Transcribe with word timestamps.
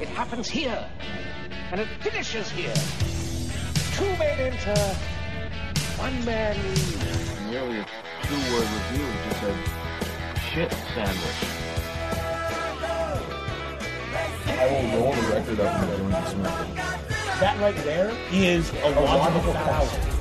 It 0.00 0.08
happens 0.08 0.48
here, 0.48 0.88
and 1.70 1.80
it 1.80 1.88
finishes 2.00 2.50
here. 2.50 2.74
Two 3.94 4.06
men 4.16 4.38
enter, 4.38 4.80
one 5.96 6.24
man 6.24 6.56
leaves. 6.62 6.96
The 6.96 7.56
earlier 7.58 7.86
two-word 8.22 8.68
review 8.76 9.06
just 9.24 9.40
said 9.40 9.56
shit 10.52 10.72
sandwich. 10.94 11.40
I 14.46 14.66
will 14.70 15.00
roll 15.00 15.12
the 15.12 15.22
record 15.32 15.60
up 15.60 15.82
and 15.82 15.96
doing 15.96 16.10
this 16.10 16.34
method. 16.36 16.76
That 17.40 17.60
right 17.60 17.76
there 17.84 18.12
is 18.32 18.70
a 18.70 18.90
logical 18.90 19.52
fallacy. 19.52 20.00
Deep 20.00 20.17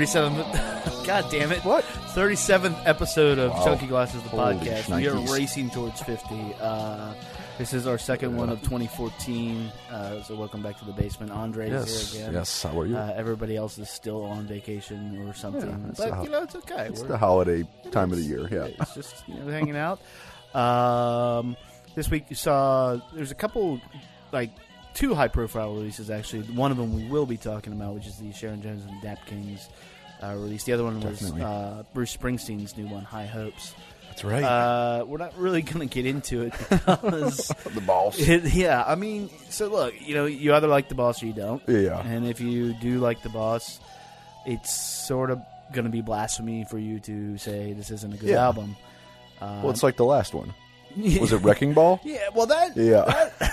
37. 0.00 0.36
God 1.06 1.24
damn 1.30 1.50
it. 1.52 1.64
What? 1.64 1.82
37th 1.84 2.82
episode 2.84 3.38
of 3.38 3.50
Wow. 3.52 3.64
Chunky 3.64 3.86
Glasses, 3.86 4.22
the 4.24 4.28
Holy 4.28 4.56
podcast. 4.56 4.94
We 4.94 5.08
are 5.08 5.16
racing 5.34 5.70
towards 5.70 6.02
50. 6.02 6.52
Uh, 6.60 7.14
this 7.56 7.72
is 7.72 7.86
our 7.86 7.96
second 7.96 8.36
one 8.36 8.50
of 8.50 8.58
2014. 8.60 9.72
Uh, 9.90 10.22
so, 10.22 10.34
welcome 10.36 10.62
back 10.62 10.78
to 10.80 10.84
the 10.84 10.92
basement. 10.92 11.32
Andre 11.32 11.70
Yes. 11.70 11.88
is 11.88 12.12
here 12.12 12.22
again. 12.24 12.34
Yes. 12.34 12.62
How 12.62 12.78
are 12.78 12.84
you? 12.84 12.94
Uh, 12.94 13.14
everybody 13.16 13.56
else 13.56 13.78
is 13.78 13.88
still 13.88 14.22
on 14.24 14.46
vacation 14.46 15.26
or 15.26 15.32
something. 15.32 15.62
Yeah, 15.66 15.76
but, 15.86 15.96
the 15.96 16.14
ho- 16.14 16.22
you 16.24 16.28
know, 16.28 16.42
it's 16.42 16.56
okay. 16.56 16.88
it's 16.88 16.98
We're- 17.00 17.12
the 17.12 17.18
holiday 17.18 17.66
time 17.90 18.12
of 18.12 18.18
the 18.18 18.24
year. 18.24 18.46
Yeah. 18.50 18.68
It's 18.78 18.92
just 18.94 19.26
you 19.26 19.36
know, 19.36 19.46
hanging 19.50 19.76
out. 19.78 19.98
Um, 20.54 21.56
this 21.94 22.10
week 22.10 22.26
you 22.28 22.36
saw 22.36 23.00
there's 23.14 23.30
a 23.30 23.34
couple 23.34 23.80
like 24.30 24.50
two 24.96 25.14
high 25.14 25.28
profile 25.28 25.72
releases 25.74 26.10
actually. 26.10 26.42
One 26.42 26.70
of 26.72 26.76
them 26.76 26.94
we 26.96 27.04
will 27.08 27.26
be 27.26 27.36
talking 27.36 27.72
about, 27.72 27.94
which 27.94 28.06
is 28.06 28.16
the 28.16 28.32
Sharon 28.32 28.60
Jones 28.62 28.84
and 28.84 29.00
Dap 29.02 29.24
Kings 29.26 29.68
uh, 30.22 30.32
release. 30.34 30.64
The 30.64 30.72
other 30.72 30.84
one 30.84 31.00
was 31.00 31.22
uh, 31.32 31.84
Bruce 31.94 32.16
Springsteen's 32.16 32.76
new 32.76 32.86
one, 32.88 33.04
High 33.04 33.26
Hopes. 33.26 33.74
That's 34.08 34.24
right. 34.24 34.42
Uh, 34.42 35.04
we're 35.06 35.18
not 35.18 35.36
really 35.38 35.60
going 35.70 35.86
to 35.86 35.94
get 35.94 36.06
into 36.06 36.42
it 36.42 36.52
because 36.58 37.48
the 37.74 37.82
balls. 37.82 38.18
it- 38.18 38.52
yeah, 38.54 38.82
I 38.86 38.94
mean, 38.94 39.28
so 39.50 39.68
look, 39.68 39.94
you 40.00 40.14
know, 40.14 40.24
you 40.26 40.54
either 40.54 40.66
like 40.68 40.88
the 40.88 40.94
boss 40.94 41.22
or 41.22 41.26
you 41.26 41.34
don't. 41.34 41.62
Yeah. 41.68 42.00
And 42.00 42.26
if 42.26 42.40
you 42.40 42.72
do 42.72 42.98
like 42.98 43.22
the 43.22 43.28
boss, 43.28 43.78
it's 44.46 44.72
sort 45.06 45.30
of 45.30 45.40
going 45.74 45.84
to 45.84 45.90
be 45.90 46.00
blasphemy 46.00 46.64
for 46.70 46.78
you 46.78 46.98
to 47.00 47.36
say 47.38 47.74
this 47.74 47.90
isn't 47.90 48.14
a 48.14 48.16
good 48.16 48.30
Yeah. 48.30 48.44
album. 48.44 48.76
Uh, 49.40 49.60
Well, 49.62 49.70
it's 49.70 49.82
like 49.82 49.96
the 49.98 50.04
last 50.06 50.32
one. 50.32 50.54
Was 50.96 51.34
it 51.34 51.42
Wrecking 51.42 51.74
Ball? 51.74 52.00
yeah, 52.04 52.28
well 52.34 52.46
that 52.46 52.74
Yeah. 52.74 53.04
that 53.04 53.50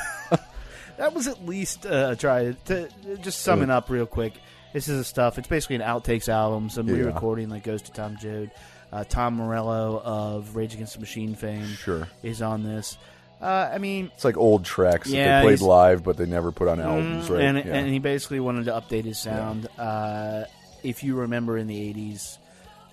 was 1.13 1.27
at 1.27 1.45
least 1.45 1.86
uh, 1.86 2.16
try 2.16 2.55
to 2.66 2.89
just 3.22 3.41
summing 3.41 3.69
up 3.69 3.89
real 3.89 4.05
quick. 4.05 4.33
This 4.73 4.88
is 4.88 4.97
the 4.97 5.03
stuff. 5.03 5.38
It's 5.38 5.47
basically 5.47 5.75
an 5.77 5.81
outtakes 5.83 6.27
album, 6.30 6.69
some 6.69 6.88
Yeah. 6.88 6.95
re-recording 6.95 7.50
that 7.50 7.63
goes 7.63 7.81
to 7.83 7.91
Tom 7.91 8.17
Joad. 8.17 8.50
Uh, 8.91 9.03
Tom 9.03 9.35
Morello 9.35 10.02
of 10.03 10.55
Rage 10.55 10.73
Against 10.75 10.94
the 10.95 11.00
Machine 11.00 11.35
fame 11.35 11.66
Sure. 11.67 12.08
is 12.22 12.41
on 12.41 12.63
this. 12.63 12.97
Uh, 13.41 13.69
I 13.73 13.77
mean, 13.77 14.09
It's 14.13 14.23
like 14.23 14.38
old 14.38 14.63
tracks 14.66 15.09
Yeah, 15.09 15.25
that 15.25 15.41
they 15.41 15.55
played 15.58 15.61
live, 15.67 16.03
but 16.03 16.16
they 16.17 16.25
never 16.25 16.52
put 16.52 16.67
on 16.67 16.79
albums, 16.79 17.28
Mm, 17.28 17.34
right? 17.34 17.41
And, 17.44 17.57
yeah. 17.57 17.73
and 17.75 17.90
he 17.90 18.00
basically 18.00 18.40
wanted 18.40 18.66
to 18.66 18.72
update 18.72 19.03
his 19.03 19.19
sound. 19.19 19.67
Uh, 19.78 20.46
if 20.84 21.03
you 21.03 21.16
remember 21.16 21.57
in 21.57 21.67
the 21.67 21.75
'80s, 21.94 22.38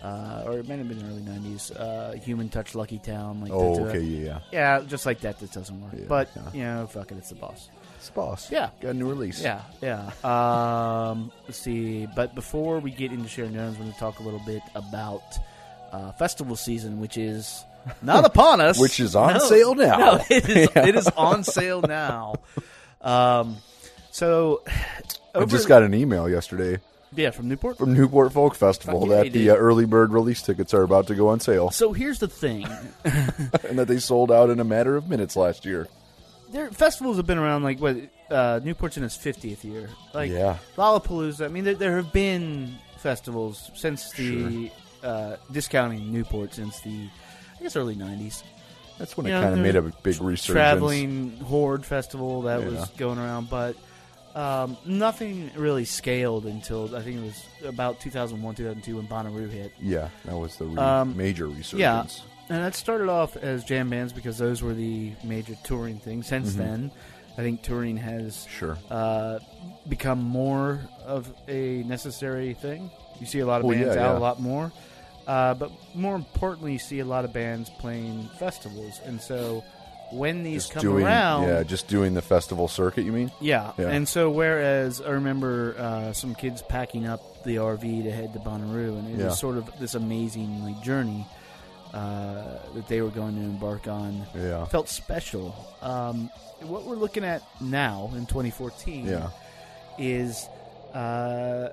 uh, 0.03 0.43
or 0.47 0.59
it 0.59 0.69
might 0.69 0.79
have 0.79 0.89
been 0.89 0.99
the 0.99 1.05
early 1.07 1.23
'90s, 1.23 1.71
uh, 1.79 2.13
Human 2.13 2.49
Touch, 2.49 2.75
Lucky 2.75 2.99
Town, 2.99 3.41
like 3.43 3.53
oh, 3.53 3.77
that, 3.77 3.83
uh, 3.83 3.87
okay, 3.89 4.01
yeah, 4.01 4.25
yeah. 4.51 4.79
yeah, 4.79 4.81
just 4.87 5.05
like 5.07 5.21
that, 5.21 5.39
that 5.41 5.53
doesn't 5.53 5.81
work. 5.83 5.93
Yeah, 5.97 6.05
but 6.09 6.31
yeah. 6.35 6.43
you 6.55 6.63
know, 6.65 6.87
fuck 6.87 7.13
it, 7.13 7.19
it's 7.19 7.29
the 7.29 7.35
boss. 7.37 7.69
Boss. 8.09 8.51
Yeah. 8.51 8.71
Got 8.81 8.89
a 8.91 8.95
new 8.95 9.09
release. 9.09 9.43
Yeah, 9.43 9.61
yeah. 9.83 10.11
Um, 10.25 11.31
let's 11.47 11.59
see. 11.59 12.07
But 12.17 12.35
before 12.35 12.79
we 12.79 12.91
get 12.93 13.13
into 13.13 13.29
Sharon 13.29 13.53
Jones, 13.53 13.77
we're 13.77 13.83
going 13.85 13.93
to 13.93 13.99
talk 14.01 14.21
a 14.21 14.23
little 14.23 14.41
bit 14.47 14.63
about 14.75 15.23
uh, 15.93 16.13
festival 16.13 16.57
season, 16.57 17.01
which 17.01 17.19
is 17.19 17.63
not 18.01 18.25
upon 18.33 18.61
us. 18.63 18.79
Which 18.81 19.01
is 19.01 19.15
on 19.15 19.35
No. 19.35 19.39
sale 19.41 19.75
now. 19.75 19.99
No, 19.99 20.25
it 20.31 20.49
is. 20.49 20.69
It 20.77 20.95
is 20.97 21.09
on 21.09 21.45
sale 21.45 21.83
now. 21.83 22.37
Um, 23.03 23.57
so 24.11 24.63
I 25.35 25.45
just 25.45 25.69
got 25.69 25.83
an 25.83 25.93
email 25.95 26.29
yesterday 26.29 26.79
yeah 27.15 27.31
from 27.31 27.49
Newport. 27.49 27.77
from 27.77 27.93
Newport 27.93 28.33
Folk 28.33 28.55
Festival 28.55 29.09
yeah, 29.09 29.25
that 29.25 29.33
the 29.33 29.51
uh, 29.51 29.55
early 29.57 29.85
bird 29.85 30.13
release 30.13 30.43
tickets 30.43 30.73
are 30.73 30.83
about 30.83 31.09
to 31.09 31.15
go 31.17 31.29
on 31.29 31.41
sale, 31.41 31.71
So 31.71 31.93
here's 31.93 32.19
the 32.21 32.29
thing: 32.29 32.67
and 33.05 33.79
that 33.79 33.87
they 33.89 33.99
sold 33.99 34.31
out 34.31 34.49
in 34.51 34.61
a 34.61 34.65
matter 34.65 34.97
of 34.97 35.09
minutes 35.09 35.35
last 35.37 35.65
year. 35.65 35.89
Their 36.51 36.71
festivals 36.71 37.17
have 37.17 37.27
been 37.27 37.39
around 37.39 37.63
like 37.63 37.81
what 37.81 37.97
uh, 38.31 38.61
Newport's 38.63 38.97
in 38.97 39.05
its 39.05 39.17
50th 39.17 39.65
year. 39.65 39.89
Like 40.15 40.31
Yeah. 40.31 40.59
Lollapalooza. 40.77 41.45
I 41.45 41.49
mean, 41.49 41.65
there, 41.65 41.75
there 41.75 41.97
have 41.97 42.13
been 42.13 42.77
festivals 42.99 43.71
since 43.75 44.13
the 44.13 44.71
uh, 45.03 45.37
discounting 45.51 46.13
Newport 46.13 46.55
since 46.55 46.81
the 46.81 47.09
I 47.59 47.63
guess 47.63 47.77
early 47.77 47.97
90s. 47.97 48.43
That's 48.99 49.17
when 49.17 49.27
You 49.27 49.35
it 49.35 49.41
kind 49.41 49.55
of 49.55 49.61
made 49.61 49.77
a 49.77 49.83
big 49.83 50.21
resurgence. 50.21 50.45
Traveling 50.45 51.37
Horde 51.39 51.87
Festival 51.87 52.43
that 52.43 52.61
Yeah. 52.61 52.69
was 52.69 52.89
going 52.91 53.19
around, 53.19 53.49
but 53.49 53.75
um, 54.35 54.77
nothing 54.85 55.51
really 55.57 55.85
scaled 55.87 56.45
until 56.47 56.95
I 56.95 57.01
think 57.03 57.17
it 57.17 57.23
was 57.23 57.45
about 57.65 57.99
2001, 58.01 58.55
2002 58.57 58.97
when 58.97 59.09
Bonnaroo 59.09 59.51
hit. 59.51 59.73
Yeah, 59.81 60.09
that 60.27 60.37
was 60.37 60.57
the 60.57 60.67
re- 60.67 60.77
Um, 60.79 61.17
major 61.17 61.47
resurgence. 61.49 62.23
And 62.51 62.65
that 62.65 62.75
started 62.75 63.09
off 63.09 63.37
as 63.37 63.65
jam 63.65 63.89
bands 63.91 64.13
because 64.13 64.37
those 64.37 64.61
were 64.63 64.75
the 64.75 65.13
major 65.25 65.55
touring 65.63 65.99
things. 66.01 66.27
Since 66.27 66.55
then, 66.57 66.91
I 67.39 67.43
think 67.43 67.63
touring 67.63 67.97
has 67.97 68.37
Mm-hmm. 68.37 68.51
Sure. 68.51 68.79
uh, 68.91 69.39
become 69.89 70.19
more 70.23 70.81
of 71.07 71.33
a 71.49 71.85
necessary 71.85 72.55
thing. 72.55 72.91
You 73.21 73.27
see 73.27 73.39
a 73.39 73.47
lot 73.47 73.61
of 73.61 73.67
Well, 73.67 73.77
bands 73.79 73.95
yeah, 73.95 74.03
out 74.07 74.13
yeah. 74.15 74.19
a 74.19 74.21
lot 74.21 74.41
more, 74.41 74.73
uh, 75.29 75.55
but 75.55 75.71
more 75.95 76.15
importantly, 76.17 76.73
you 76.73 76.79
see 76.81 76.99
a 76.99 77.05
lot 77.05 77.25
of 77.25 77.33
bands 77.33 77.71
playing 77.79 78.29
festivals. 78.39 79.01
And 79.07 79.21
so 79.21 79.63
when 80.11 80.43
these 80.43 80.65
Just 80.65 80.73
come 80.73 80.83
doing, 80.83 81.05
around, 81.05 81.45
yeah, 81.47 81.63
just 81.63 81.87
doing 81.87 82.15
the 82.15 82.23
festival 82.23 82.67
circuit. 82.67 83.05
You 83.05 83.13
mean? 83.13 83.31
yeah. 83.41 83.73
Yeah. 83.79 83.91
And 83.91 84.09
so, 84.09 84.29
whereas 84.29 85.01
I 85.01 85.11
remember 85.11 85.77
uh, 85.79 86.13
some 86.15 86.35
kids 86.35 86.63
packing 86.63 87.07
up 87.07 87.45
the 87.45 87.57
RV 87.57 88.03
to 88.03 88.11
head 88.11 88.33
to 88.33 88.41
Bonnaroo, 88.41 88.99
and 88.99 89.21
it 89.21 89.25
was 89.25 89.39
sort 89.39 89.57
of 89.57 89.71
this 89.79 89.95
amazing 89.95 90.65
like 90.65 90.83
journey 90.83 91.25
uh, 91.93 92.59
that 92.75 92.87
they 92.89 93.01
were 93.03 93.11
going 93.11 93.35
to 93.35 93.41
embark 93.43 93.89
on. 93.89 94.27
Yeah. 94.35 94.65
Felt 94.67 94.89
special. 94.89 95.55
Um, 95.83 96.31
what 96.63 96.85
we're 96.85 96.97
looking 96.97 97.25
at 97.25 97.43
now 97.61 98.11
in 98.15 98.27
2014 98.27 99.07
Yeah. 99.07 99.31
is 99.99 100.49
uh, 100.95 101.71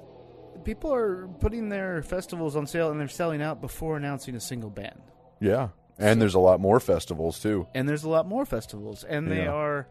people 0.64 0.94
are 0.94 1.28
putting 1.40 1.70
their 1.70 2.02
festivals 2.04 2.56
on 2.56 2.68
sale 2.68 2.90
and 2.92 3.00
they're 3.00 3.08
selling 3.08 3.42
out 3.42 3.62
before 3.62 3.98
announcing 3.98 4.36
a 4.36 4.40
single 4.40 4.70
band. 4.70 5.02
Yeah. 5.40 5.70
And 6.00 6.22
there's 6.22 6.36
a 6.36 6.40
lot 6.40 6.60
more 6.60 6.80
festivals 6.80 7.40
too. 7.40 7.68
and 7.74 7.88
there's 7.90 8.04
a 8.04 8.10
lot 8.10 8.28
more 8.28 8.46
festivals, 8.46 9.04
and 9.04 9.32
they 9.32 9.44
Yeah. 9.46 9.52
are, 9.52 9.88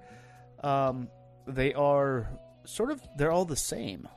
um, 0.63 1.09
they 1.49 1.75
are 1.75 2.29
sort 2.65 2.91
of 2.93 3.01
they're 3.17 3.33
all 3.33 3.45
the 3.45 3.57
same. 3.57 4.09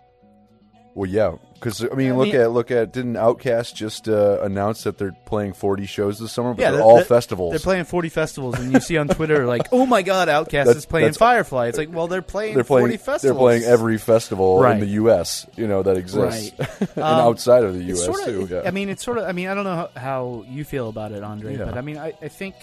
Well, 0.96 1.10
yeah, 1.10 1.36
because 1.54 1.84
I 1.84 1.94
mean, 1.96 2.12
I 2.12 2.16
look 2.16 2.28
mean- 2.28 2.36
at 2.42 2.52
look 2.52 2.72
at 2.72 2.92
didn't 2.92 3.14
OutKast 3.14 3.74
just 3.76 4.10
uh, 4.10 4.40
announce 4.42 4.84
that 4.84 4.98
they're 4.98 5.16
playing 5.26 5.54
40 5.54 5.86
shows 5.86 6.19
this 6.19 6.31
summer, 6.31 6.54
but 6.54 6.62
Yeah, 6.62 6.72
they're 6.72 6.80
they're- 6.80 6.86
all 6.86 7.04
festivals. 7.04 7.52
They're 7.52 7.60
playing 7.60 7.86
40 7.86 8.10
festivals, 8.10 8.60
and 8.60 8.74
you 8.74 8.80
see 8.80 8.98
on 8.98 9.08
Twitter 9.08 9.46
like, 9.46 9.68
"Oh 9.72 9.86
my 9.86 10.02
God, 10.02 10.28
OutKast 10.28 10.50
That's- 10.52 10.75
is 10.78 10.86
playing 10.86 11.04
that's- 11.06 11.18
Firefly." 11.18 11.68
It's 11.68 11.78
like, 11.78 11.94
well, 11.94 12.08
they're 12.08 12.22
playing, 12.24 12.56
They're 12.56 12.63
playing 12.63 12.88
40 12.88 12.98
festivals. 12.98 13.22
They're 13.22 13.60
playing 13.60 13.63
every 13.63 13.98
festival 14.00 14.60
Right. 14.62 14.74
in 14.74 14.80
the 14.80 14.88
U.S. 15.04 15.46
You 15.56 15.68
know 15.68 15.84
that 15.84 15.96
exists, 15.96 16.52
Right. 16.60 16.69
and 16.81 16.90
Um, 16.98 17.04
outside 17.04 17.63
of 17.63 17.75
the 17.75 17.88
It's 17.88 18.06
U.S. 18.08 18.25
too. 18.25 18.48
Yeah. 18.50 18.62
I 18.66 18.72
mean, 18.72 18.90
it's 18.90 19.04
sort 19.04 19.19
of. 19.19 19.25
I 19.25 19.31
mean, 19.31 19.48
I 19.48 19.54
don't 19.54 19.63
know 19.66 19.90
how, 19.94 20.02
how 20.02 20.46
you 20.50 20.63
feel 20.66 20.90
about 20.90 21.12
it, 21.12 21.24
Andre, 21.24 21.56
Yeah. 21.58 21.66
but 21.66 21.78
I 21.78 21.81
mean, 21.81 21.98
I, 21.98 22.13
I 22.22 22.28
think 22.30 22.56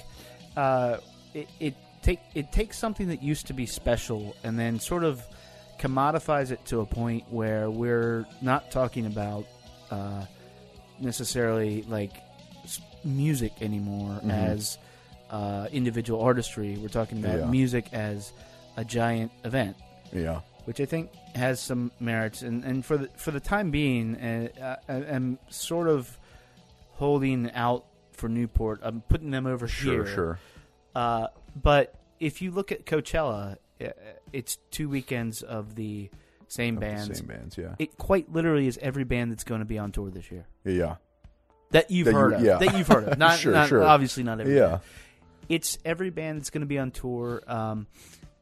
uh, 0.57 0.97
it, 1.33 1.49
it 1.61 1.75
take 2.03 2.21
it 2.35 2.51
takes 2.53 2.77
something 2.77 3.09
that 3.09 3.23
used 3.23 3.47
to 3.47 3.53
be 3.55 3.67
special 3.67 4.35
and 4.45 4.59
then 4.59 4.79
sort 4.81 5.05
of 5.05 5.23
commodifies 5.79 6.51
it 6.51 6.65
to 6.67 6.81
a 6.81 6.87
point 6.87 7.25
where 7.31 7.71
we're 7.71 8.27
not 8.43 8.71
talking 8.71 9.07
about 9.07 9.47
uh, 9.91 10.25
necessarily 11.01 11.83
like 11.83 12.13
music 13.05 13.53
anymore 13.61 14.21
Mhm. 14.25 14.31
as 14.31 14.79
uh, 15.31 15.67
individual 15.73 16.21
artistry. 16.23 16.77
We're 16.79 16.89
talking 16.89 17.19
about 17.19 17.41
Yeah. 17.41 17.47
music 17.47 17.93
as 17.93 18.33
a 18.77 18.85
giant 18.85 19.33
event 19.45 19.77
yeah, 20.13 20.41
which 20.67 20.81
I 20.81 20.85
think 20.87 21.11
has 21.35 21.59
some 21.61 21.91
merits. 21.99 22.43
And, 22.43 22.63
and 22.65 22.85
for 22.85 22.97
the 22.97 23.09
for 23.17 23.33
the 23.33 23.41
time 23.41 23.71
being, 23.73 24.15
uh, 24.17 24.77
I, 24.89 24.93
I'm 24.95 25.39
sort 25.49 25.89
of 25.89 26.17
holding 26.93 27.51
out 27.53 27.85
for 28.13 28.29
Newport. 28.29 28.81
I'm 28.83 29.01
putting 29.03 29.31
them 29.31 29.47
over 29.47 29.67
Sure, 29.69 30.05
here. 30.05 30.15
sure. 30.15 30.39
Uh, 30.95 31.27
but 31.61 31.95
if 32.21 32.41
you 32.41 32.51
look 32.53 32.71
at 32.73 32.87
Coachella, 32.87 33.57
it's 34.33 34.57
two 34.71 34.89
weekends 34.89 35.43
of 35.43 35.75
the 35.75 36.11
same 36.49 36.75
Of 36.77 36.81
the 36.81 36.87
bands. 36.87 37.19
Same 37.19 37.27
bands, 37.27 37.59
yeah. 37.59 37.75
It 37.79 37.97
quite 37.99 38.33
literally 38.33 38.67
is 38.67 38.79
every 38.81 39.05
band 39.05 39.33
that's 39.33 39.45
going 39.45 39.61
to 39.61 39.65
be 39.65 39.79
on 39.79 39.93
tour 39.93 40.11
this 40.11 40.31
year 40.31 40.47
yeah. 40.65 40.97
that 41.71 41.91
you've 41.91 42.05
That 42.07 42.13
you- 42.13 42.17
heard 42.19 42.33
of. 42.35 42.41
yeah. 42.43 42.59
That 42.59 42.79
you've 42.79 42.87
heard 42.89 43.05
of. 43.09 43.19
Not, 43.19 43.39
Sure, 43.39 43.53
not- 43.53 43.69
sure. 43.69 43.83
obviously 43.85 44.23
not 44.23 44.41
every. 44.41 44.57
Yeah. 44.57 44.69
band. 44.69 44.81
it's 45.49 45.79
every 45.85 46.11
band 46.11 46.39
that's 46.39 46.51
going 46.51 46.61
to 46.61 46.67
be 46.67 46.79
on 46.79 46.91
tour. 46.93 47.43
Um, 47.47 47.87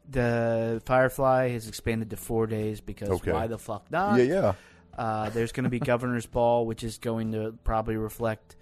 the 0.09 0.81
Firefly 0.85 1.49
has 1.49 1.67
expanded 1.67 2.11
to 2.11 2.17
four 2.17 2.45
days 2.47 2.79
because 2.81 3.09
Okay. 3.09 3.31
why 3.31 3.47
the 3.47 3.57
fuck 3.57 3.89
not? 3.91 4.19
Yeah, 4.19 4.23
yeah. 4.23 4.53
Uh, 4.97 5.29
there's 5.31 5.51
going 5.51 5.63
to 5.65 5.69
be 5.69 5.79
Governor's 5.79 6.25
Ball, 6.27 6.65
which 6.65 6.83
is 6.83 6.99
going 6.99 7.31
to 7.33 7.53
probably 7.63 7.97
reflect 7.97 8.55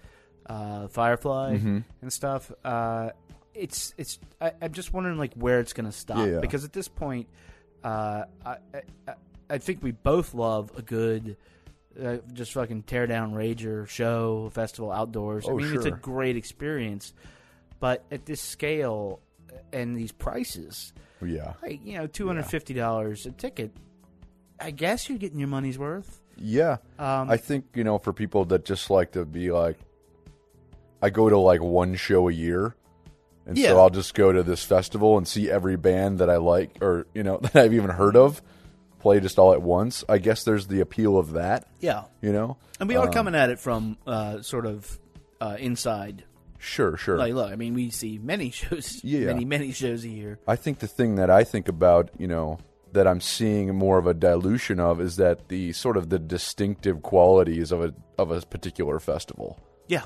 uh, 0.46 0.88
Firefly 0.88 1.56
Mhm. 1.58 1.84
and 2.02 2.12
stuff. 2.12 2.50
Uh, 2.64 3.10
it's 3.54 3.94
it's. 3.96 4.18
I, 4.40 4.52
I'm 4.60 4.72
just 4.72 4.92
wondering 4.92 5.18
like 5.18 5.34
where 5.34 5.60
it's 5.60 5.72
going 5.72 5.86
to 5.86 5.92
stop 5.92 6.18
Yeah, 6.18 6.26
yeah. 6.34 6.40
because 6.40 6.64
at 6.64 6.72
this 6.72 6.88
point, 6.88 7.28
uh, 7.82 8.24
I, 8.44 8.56
I 9.08 9.14
I 9.50 9.58
think 9.58 9.82
we 9.82 9.92
both 9.92 10.34
love 10.34 10.72
a 10.76 10.82
good. 10.82 11.36
Uh, 12.02 12.16
just 12.32 12.52
fucking 12.54 12.82
tear 12.82 13.06
down 13.06 13.34
rager 13.34 13.86
show 13.86 14.50
festival 14.52 14.90
outdoors. 14.90 15.46
I 15.48 15.52
Oh, 15.52 15.56
mean, 15.58 15.72
it's 15.74 15.84
a 15.84 15.92
great 15.92 16.36
experience, 16.36 17.12
but 17.78 18.04
at 18.10 18.26
this 18.26 18.40
scale 18.40 19.20
and 19.72 19.94
these 19.94 20.10
prices, 20.10 20.92
Yeah. 21.24 21.52
like 21.62 21.86
you 21.86 21.96
know, 21.96 22.08
two 22.08 22.26
hundred 22.26 22.46
fifty 22.46 22.74
dollars 22.74 23.26
a 23.26 23.30
ticket. 23.30 23.70
I 24.58 24.72
guess 24.72 25.08
you're 25.08 25.18
getting 25.18 25.38
your 25.38 25.46
money's 25.46 25.78
worth. 25.78 26.20
Yeah. 26.36 26.78
Um, 26.98 27.30
I 27.30 27.36
think, 27.36 27.66
you 27.74 27.84
know, 27.84 27.98
for 27.98 28.12
people 28.12 28.44
that 28.46 28.64
just 28.64 28.90
like 28.90 29.12
to 29.12 29.24
be 29.24 29.52
like, 29.52 29.78
I 31.00 31.10
go 31.10 31.28
to 31.28 31.38
like 31.38 31.62
one 31.62 31.94
show 31.94 32.28
a 32.28 32.32
year. 32.32 32.74
And 33.46 33.58
Yeah. 33.58 33.70
so 33.70 33.80
I'll 33.80 33.90
just 33.90 34.14
go 34.14 34.32
to 34.32 34.42
this 34.42 34.64
festival 34.64 35.16
and 35.18 35.26
see 35.28 35.50
every 35.50 35.76
band 35.76 36.18
that 36.18 36.30
I 36.30 36.36
like 36.36 36.78
or, 36.80 37.06
you 37.14 37.22
know, 37.22 37.36
that 37.42 37.56
I've 37.56 37.74
even 37.74 37.90
heard 37.90 38.16
of 38.16 38.40
play 39.00 39.20
just 39.20 39.38
all 39.38 39.52
at 39.52 39.60
once. 39.62 40.02
I 40.08 40.18
guess 40.18 40.44
there's 40.44 40.66
the 40.68 40.80
appeal 40.80 41.18
of 41.18 41.32
that, 41.32 41.66
yeah, 41.80 42.04
you 42.22 42.32
know? 42.32 42.56
and 42.80 42.88
we 42.88 42.96
are 42.96 43.06
Um, 43.08 43.12
coming 43.12 43.34
at 43.34 43.50
it 43.50 43.58
from 43.58 43.98
uh, 44.06 44.40
sort 44.42 44.64
of 44.66 44.98
uh, 45.40 45.56
inside. 45.58 46.24
Sure, 46.58 46.96
sure. 46.96 47.18
Like, 47.18 47.34
look, 47.34 47.52
I 47.52 47.56
mean, 47.56 47.74
we 47.74 47.90
see 47.90 48.18
many 48.22 48.48
shows, 48.60 49.00
Yeah. 49.04 49.26
many 49.26 49.44
many 49.44 49.72
shows 49.72 50.04
a 50.04 50.08
year. 50.08 50.38
I 50.48 50.56
think 50.56 50.78
the 50.78 50.86
thing 50.86 51.16
that 51.16 51.28
I 51.30 51.44
think 51.44 51.68
about, 51.68 52.08
you 52.18 52.26
know, 52.26 52.58
that 52.92 53.06
I'm 53.06 53.20
seeing 53.20 53.74
more 53.74 53.98
of 53.98 54.06
a 54.06 54.14
dilution 54.14 54.80
of 54.80 55.00
is 55.00 55.16
that 55.16 55.48
the 55.48 55.72
sort 55.72 55.96
of 55.98 56.08
the 56.08 56.18
distinctive 56.18 57.02
qualities 57.02 57.70
of 57.72 57.82
a 57.84 57.92
of 58.16 58.30
a 58.30 58.40
particular 58.40 58.98
festival. 59.00 59.58
Yeah, 59.88 60.04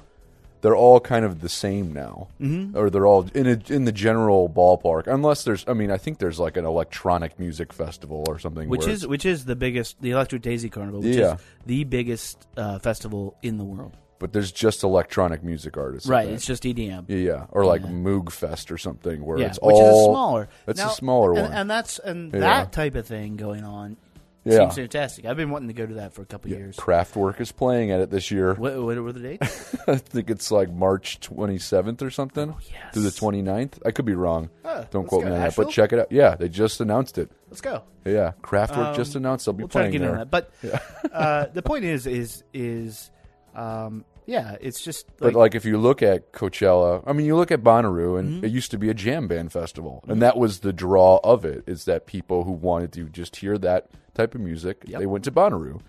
They're 0.61 0.77
all 0.77 0.99
kind 1.01 1.25
of 1.25 1.41
the 1.41 1.49
same 1.49 1.93
now, 1.93 2.29
mm-hmm. 2.41 2.77
or 2.77 2.91
they're 2.91 3.07
all 3.07 3.29
in 3.35 3.47
a, 3.47 3.61
in 3.73 3.85
the 3.85 3.93
general 3.93 4.49
ballpark. 4.49 5.07
Unless 5.07 5.45
there's, 5.45 5.65
I 5.69 5.73
mean, 5.73 5.91
I 5.91 5.99
think 5.99 6.19
there's 6.19 6.41
like 6.41 6.57
an 6.57 6.65
electronic 6.65 7.39
music 7.39 7.73
festival 7.73 8.25
or 8.27 8.39
something, 8.39 8.69
which 8.69 8.87
is 8.87 9.07
which 9.07 9.25
is 9.25 9.45
the 9.45 9.55
biggest, 9.57 10.01
the 10.03 10.11
Electric 10.11 10.43
Daisy 10.43 10.69
Carnival, 10.69 11.01
which 11.01 11.17
Yeah. 11.17 11.35
is 11.35 11.41
the 11.67 11.85
biggest 11.85 12.47
uh, 12.57 12.79
festival 12.81 13.37
in 13.43 13.57
the 13.59 13.65
world. 13.65 13.97
but 14.21 14.33
there's 14.33 14.51
just 14.51 14.83
electronic 14.83 15.45
music 15.45 15.77
artists, 15.77 16.09
Right, 16.09 16.29
it's 16.29 16.45
just 16.45 16.65
EDM. 16.65 17.05
yeah, 17.07 17.17
yeah, 17.17 17.47
or 17.53 17.65
like 17.65 17.83
Moog 17.83 18.33
Fest 18.33 18.73
or 18.73 18.77
something, 18.79 19.25
where 19.25 19.39
Yeah, 19.39 19.47
it's 19.47 19.61
which 19.63 19.77
all 19.77 19.91
is 19.93 20.01
a 20.09 20.11
smaller. 20.11 20.49
That's 20.67 20.79
Now, 20.81 20.91
a 20.91 20.93
smaller 20.93 21.33
and, 21.35 21.43
one. 21.43 21.53
and 21.53 21.71
that's 21.71 22.01
and 22.01 22.33
Yeah. 22.33 22.41
that 22.41 22.73
type 22.73 22.97
of 22.97 23.07
thing 23.07 23.37
going 23.37 23.63
on 23.63 23.97
Yeah. 24.45 24.59
seems 24.61 24.77
fantastic. 24.77 25.25
I've 25.27 25.37
been 25.37 25.51
wanting 25.51 25.69
to 25.69 25.75
go 25.75 25.85
to 25.85 25.95
that 25.95 26.15
for 26.15 26.23
a 26.23 26.25
couple 26.27 26.51
years. 26.51 26.77
Kraftwerk 26.77 27.41
is 27.41 27.53
playing 27.53 27.91
at 27.91 28.01
it 28.01 28.11
this 28.11 28.31
year. 28.31 28.55
What, 28.55 28.81
what 28.83 28.97
were 28.99 29.13
the 29.13 29.21
dates? 29.21 29.75
I 29.89 29.97
think 29.97 30.31
it's 30.31 30.51
like 30.51 30.71
March 30.73 31.21
27th 31.21 32.01
or 32.03 32.11
something 32.11 32.51
Oh, 32.51 32.59
yes. 32.71 32.95
through 32.95 33.03
the 33.03 33.11
29th. 33.11 33.79
I 33.85 33.91
could 33.91 34.05
be 34.07 34.15
wrong. 34.15 34.49
Oh, 34.65 34.87
Don't 34.91 35.07
quote 35.07 35.25
me 35.25 35.33
on 35.33 35.39
that, 35.39 35.57
but 35.57 35.69
check 35.71 35.93
it 35.93 35.99
out. 35.99 36.11
Yeah, 36.13 36.35
they 36.37 36.49
just 36.49 36.81
announced 36.81 37.19
it. 37.19 37.31
Let's 37.51 37.61
go. 37.61 37.83
Yeah, 38.07 38.33
Kraftwerk 38.43 38.95
just 38.97 39.15
Um, 39.17 39.23
announced 39.23 39.45
they'll 39.47 39.53
be 39.53 39.65
we'll 39.65 39.69
playing 39.69 39.93
get 39.93 40.01
there. 40.01 40.25
But 40.25 40.51
uh, 41.13 41.47
the 41.53 41.63
point 41.63 41.85
is, 41.85 42.07
is, 42.07 42.43
is, 42.55 43.11
um, 43.55 44.05
yeah, 44.27 44.57
it's 44.61 44.83
just 44.83 45.07
But 45.19 45.35
like 45.35 45.55
if 45.55 45.65
you 45.65 45.79
look 45.79 46.03
at 46.03 46.33
Coachella, 46.33 47.03
I 47.07 47.13
mean, 47.13 47.27
you 47.27 47.35
look 47.37 47.51
at 47.51 47.63
Bonnaroo, 47.63 48.19
and 48.19 48.29
Mm-hmm. 48.37 48.45
it 48.45 48.53
used 48.53 48.71
to 48.71 48.79
be 48.79 48.89
a 48.91 48.95
jam 48.95 49.27
band 49.27 49.53
festival, 49.53 50.05
and 50.07 50.21
that 50.23 50.37
was 50.37 50.61
the 50.61 50.73
draw 50.73 51.19
of 51.25 51.45
it. 51.47 51.65
Is 51.67 51.87
that 51.87 52.07
people 52.07 52.45
who 52.45 52.53
wanted 52.53 52.93
to 52.93 53.05
just 53.09 53.37
hear 53.37 53.57
that 53.59 53.89
type 54.19 54.35
of 54.35 54.41
music, 54.43 54.83
Yep. 54.87 55.01
they 55.01 55.07
went 55.07 55.25
to 55.25 55.31
Bonnaroo, 55.33 55.81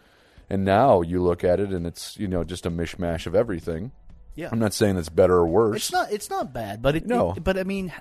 and 0.49 0.63
now 0.63 1.01
you 1.01 1.21
look 1.21 1.43
at 1.43 1.59
it, 1.59 1.71
and 1.71 1.85
it's 1.85 2.15
you 2.17 2.27
know 2.27 2.43
just 2.45 2.65
a 2.65 2.71
mishmash 2.71 3.25
of 3.27 3.35
everything. 3.35 3.91
yeah, 4.35 4.47
I'm 4.51 4.59
not 4.59 4.73
saying 4.73 4.95
it's 4.97 5.09
better 5.09 5.35
or 5.35 5.45
worse. 5.47 5.75
it's 5.77 5.91
not, 5.91 6.11
it's 6.13 6.29
not 6.29 6.53
bad, 6.53 6.81
but 6.81 6.95
it, 6.95 7.05
No. 7.05 7.33
it- 7.35 7.43
but 7.43 7.57
I 7.57 7.63
mean, 7.63 7.91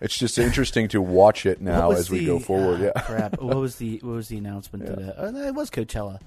It's 0.00 0.16
just 0.18 0.36
interesting 0.38 0.88
to 0.88 1.00
watch 1.00 1.46
it 1.46 1.60
now 1.74 1.90
as 1.92 2.10
we 2.10 2.20
the- 2.20 2.26
go 2.26 2.38
forward. 2.38 2.80
ah, 2.80 2.84
Yeah, 2.84 3.02
crap. 3.02 3.40
What 3.40 3.56
was 3.66 3.76
the, 3.76 3.98
what 4.02 4.14
was 4.14 4.28
the 4.28 4.36
announcement 4.38 4.86
today? 4.86 5.12
Oh, 5.16 5.34
it 5.34 5.54
was 5.54 5.70
Coachella. 5.70 6.20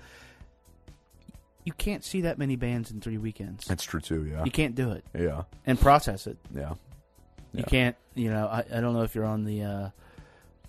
You 1.64 1.74
can't 1.74 2.04
see 2.04 2.22
that 2.22 2.38
many 2.38 2.56
bands 2.56 2.92
in 2.92 3.02
three 3.02 3.18
weekends. 3.18 3.66
that's 3.66 3.84
true 3.84 4.00
too. 4.00 4.26
Yeah, 4.26 4.44
You 4.46 4.52
can't 4.52 4.76
do 4.76 4.92
it 4.92 5.04
yeah, 5.18 5.44
and 5.66 5.80
process 5.80 6.28
it. 6.28 6.38
yeah. 6.54 6.74
You 7.54 7.64
can't, 7.64 7.96
you 8.16 8.30
know. 8.30 8.48
I, 8.48 8.66
I 8.72 8.82
don't 8.82 8.94
know 8.94 9.04
if 9.04 9.16
you're 9.16 9.26
on 9.26 9.46
the. 9.46 9.64
Uh, 9.64 9.90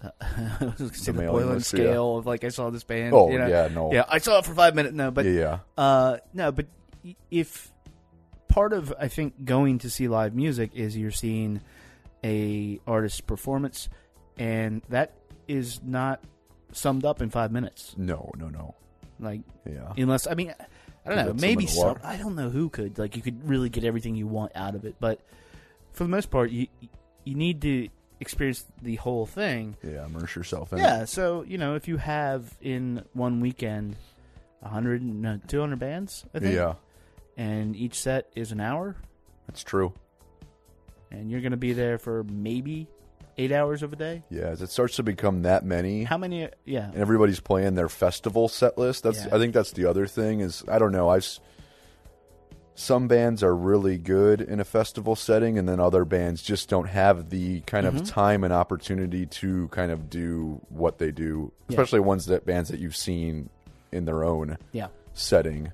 I 0.03 0.57
was 0.61 0.75
gonna 0.79 0.95
say 0.95 1.13
The 1.13 1.23
the, 1.23 1.27
Boylan 1.27 1.55
list, 1.55 1.73
yeah. 1.73 1.81
scale 1.85 2.17
of 2.19 2.27
like 2.27 2.45
I 2.45 2.49
saw 2.49 2.71
this 2.71 2.85
band. 2.85 3.15
Oh 3.15 3.31
you 3.31 3.39
know? 3.39 3.47
yeah, 3.47 3.69
no, 3.69 3.93
yeah. 3.93 4.05
I 4.09 4.19
saw 4.19 4.39
it 4.39 4.45
for 4.45 4.55
five 4.55 4.75
minutes. 4.75 4.95
No, 4.95 5.11
but 5.11 5.25
yeah. 5.27 5.61
Uh, 5.77 6.19
no, 6.33 6.53
but 6.53 6.67
if 7.31 7.73
part 8.49 8.73
of 8.73 8.93
I 8.99 9.09
think 9.09 9.45
going 9.45 9.79
to 9.81 9.91
see 9.91 10.09
live 10.09 10.35
music 10.35 10.71
is 10.75 10.97
you're 10.97 11.11
seeing 11.11 11.61
a 12.25 12.81
artist's 12.87 13.21
performance, 13.21 13.89
and 14.39 14.83
that 14.89 15.13
is 15.49 15.81
not 15.83 16.23
summed 16.73 17.05
up 17.05 17.23
in 17.23 17.31
five 17.31 17.53
minutes. 17.53 17.95
No, 17.97 18.31
no, 18.37 18.49
no. 18.49 18.75
Like 19.19 19.41
Yeah, 19.65 19.93
unless 19.97 20.27
I 20.27 20.35
mean 20.35 20.55
I 21.07 21.15
don't 21.15 21.27
know, 21.27 21.33
maybe 21.35 21.67
some 21.67 21.67
of 21.67 21.67
the 21.67 21.67
some. 21.69 21.87
water. 21.89 22.01
I 22.05 22.17
don't 22.17 22.35
know 22.35 22.51
who 22.51 22.69
could 22.69 22.99
like 22.99 23.17
you 23.17 23.23
could 23.23 23.49
really 23.49 23.69
get 23.69 23.85
everything 23.85 24.15
you 24.17 24.27
want 24.27 24.53
out 24.55 24.75
of 24.75 24.85
it, 24.85 24.97
but 25.01 25.21
for 25.93 26.05
the 26.05 26.11
most 26.11 26.31
part, 26.31 26.51
you 26.51 26.67
you 27.25 27.35
need 27.35 27.63
to 27.63 27.89
experience 28.21 28.65
the 28.83 28.97
whole 28.97 29.27
thing. 29.27 29.77
yeah. 29.83 30.07
Immerse 30.07 30.35
yourself 30.37 30.73
in. 30.73 30.79
Yeah, 30.79 31.05
so 31.05 31.43
you 31.43 31.59
know 31.59 31.75
if 31.75 31.87
you 31.89 31.97
have 31.99 32.55
in 32.61 33.05
one 33.13 33.41
weekend. 33.41 33.97
100 34.61 35.01
no, 35.03 35.39
200 35.47 35.79
bands 35.79 36.25
I 36.35 36.41
think 36.41 36.55
yeah. 36.57 36.75
and 37.37 37.77
each 37.77 37.95
set 38.01 38.29
is 38.35 38.51
an 38.51 38.59
hour, 38.61 38.97
That's 39.47 39.63
true. 39.63 39.93
and 41.13 41.31
you're 41.31 41.41
going 41.43 41.53
to 41.53 41.57
be 41.59 41.73
there 41.73 41.99
for 41.99 42.25
maybe 42.25 42.89
eight 43.39 43.53
hours 43.53 43.83
of 43.85 43.93
a 43.93 43.97
day. 43.97 44.25
Yeah, 44.31 44.45
as 44.47 44.63
it 44.63 44.71
starts 44.71 44.97
to 44.97 45.03
become 45.05 45.43
that 45.43 45.65
many, 45.65 46.03
How 46.05 46.17
many? 46.19 46.49
Yeah, 46.65 46.87
and 46.87 46.97
everybody's 46.97 47.39
playing 47.39 47.75
their 47.75 47.89
festival 47.89 48.49
set 48.49 48.77
list. 48.79 49.05
That's 49.05 49.25
Yeah. 49.27 49.37
I 49.37 49.39
think 49.39 49.53
that's 49.55 49.73
the 49.73 49.85
other 49.85 50.07
thing 50.07 50.41
is 50.41 50.65
I 50.67 50.79
don't 50.81 50.91
know. 50.93 51.11
I've 51.11 51.19
s- 51.23 51.39
some 52.79 53.09
bands 53.09 53.43
are 53.43 53.57
really 53.57 53.97
good 53.99 54.41
in 54.41 54.61
a 54.61 54.65
festival 54.65 55.17
setting, 55.17 55.59
and 55.59 55.67
then 55.69 55.81
other 55.81 56.05
bands 56.05 56.43
just 56.43 56.69
don't 56.69 56.89
have 56.89 57.31
the 57.31 57.61
kind 57.63 57.87
Mm-hmm. 57.87 57.97
of 57.97 58.05
time 58.09 58.45
and 58.45 58.53
opportunity 58.53 59.27
to 59.27 59.69
kind 59.69 59.91
of 59.91 60.09
do 60.11 60.61
what 60.69 60.99
they 60.99 61.11
do. 61.11 61.53
Yeah. 61.69 61.75
Especially 61.75 62.01
ones 62.01 62.27
that 62.27 62.45
bands 62.47 62.69
that 62.71 62.79
you've 62.79 62.97
seen 62.97 63.49
in 63.93 64.05
their 64.05 64.23
own 64.23 64.59
yeah. 64.73 64.89
setting, 65.15 65.73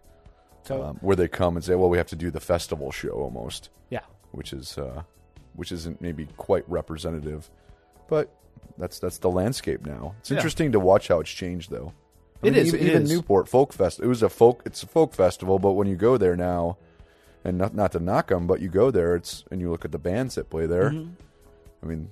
So 0.65 0.83
um, 0.83 0.99
where 1.01 1.17
they 1.17 1.27
come 1.29 1.57
and 1.57 1.65
say, 1.65 1.75
"Well, 1.75 1.91
we 1.91 1.99
have 1.99 2.07
to 2.09 2.17
do 2.17 2.31
the 2.31 2.41
festival 2.41 2.93
show 2.93 3.11
almost," 3.11 3.69
yeah, 3.91 4.01
which 4.31 4.53
is 4.53 4.79
uh, 4.79 5.03
which 5.57 5.73
isn't 5.73 6.01
maybe 6.01 6.27
quite 6.37 6.65
representative, 6.69 7.51
but 8.09 8.31
that's 8.79 8.99
that's 9.01 9.19
the 9.19 9.31
landscape 9.31 9.85
now. 9.85 10.15
It's 10.21 10.31
Yeah. 10.31 10.37
interesting 10.37 10.71
to 10.73 10.79
watch 10.81 11.09
how 11.09 11.19
it's 11.21 11.31
changed, 11.31 11.71
though. 11.71 11.93
I 12.45 12.49
It 12.49 12.53
mean, 12.55 12.61
is, 12.63 12.69
Even, 12.75 12.81
it 12.87 12.91
even 12.91 13.03
is. 13.05 13.11
Newport 13.11 13.49
Folk 13.49 13.73
Fest. 13.73 13.99
It 14.01 14.07
was 14.07 14.23
a 14.23 14.29
folk. 14.29 14.63
It's 14.65 14.83
a 14.83 14.87
folk 14.87 15.15
festival, 15.15 15.59
but 15.59 15.73
when 15.73 15.87
you 15.89 15.97
go 15.97 16.17
there 16.17 16.37
now, 16.37 16.77
and 17.45 17.59
not 17.59 17.75
not 17.75 17.93
to 17.93 18.01
knock 18.01 18.29
them, 18.29 18.47
but 18.47 18.61
you 18.61 18.69
go 18.69 18.91
there, 18.91 19.17
it's 19.17 19.45
and 19.51 19.61
you 19.61 19.71
look 19.71 19.85
at 19.85 19.93
the 19.93 19.99
bands 19.99 20.35
that 20.37 20.51
play 20.51 20.67
there. 20.67 20.91
Mm-hmm. 20.91 21.11
I 21.83 21.87
mean, 21.87 22.09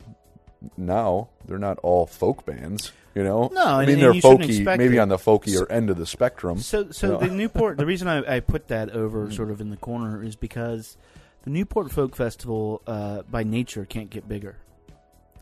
now 0.76 1.28
they're 1.46 1.58
not 1.58 1.78
all 1.78 2.06
folk 2.06 2.44
bands. 2.44 2.92
You 3.14 3.24
know, 3.24 3.50
No, 3.52 3.64
I 3.64 3.86
mean 3.86 3.94
and 3.94 4.02
they're 4.02 4.14
you 4.14 4.22
folky, 4.22 4.64
maybe 4.78 4.96
it. 4.96 5.00
on 5.00 5.08
the 5.08 5.16
folkier 5.16 5.68
end 5.68 5.90
of 5.90 5.96
the 5.98 6.06
spectrum. 6.06 6.58
So, 6.58 6.90
so 6.92 7.18
Yeah. 7.20 7.26
the 7.26 7.34
Newport. 7.34 7.76
The 7.76 7.84
reason 7.86 8.06
I, 8.06 8.36
I 8.36 8.40
put 8.40 8.68
that 8.68 8.90
over 8.90 9.26
Mm. 9.26 9.32
sort 9.34 9.50
of 9.50 9.60
in 9.60 9.70
the 9.70 9.76
corner 9.76 10.22
is 10.22 10.36
because 10.36 10.96
the 11.42 11.50
Newport 11.50 11.90
Folk 11.90 12.14
Festival, 12.14 12.82
uh, 12.86 13.22
by 13.22 13.42
nature, 13.42 13.84
can't 13.84 14.10
get 14.10 14.28
bigger. 14.28 14.58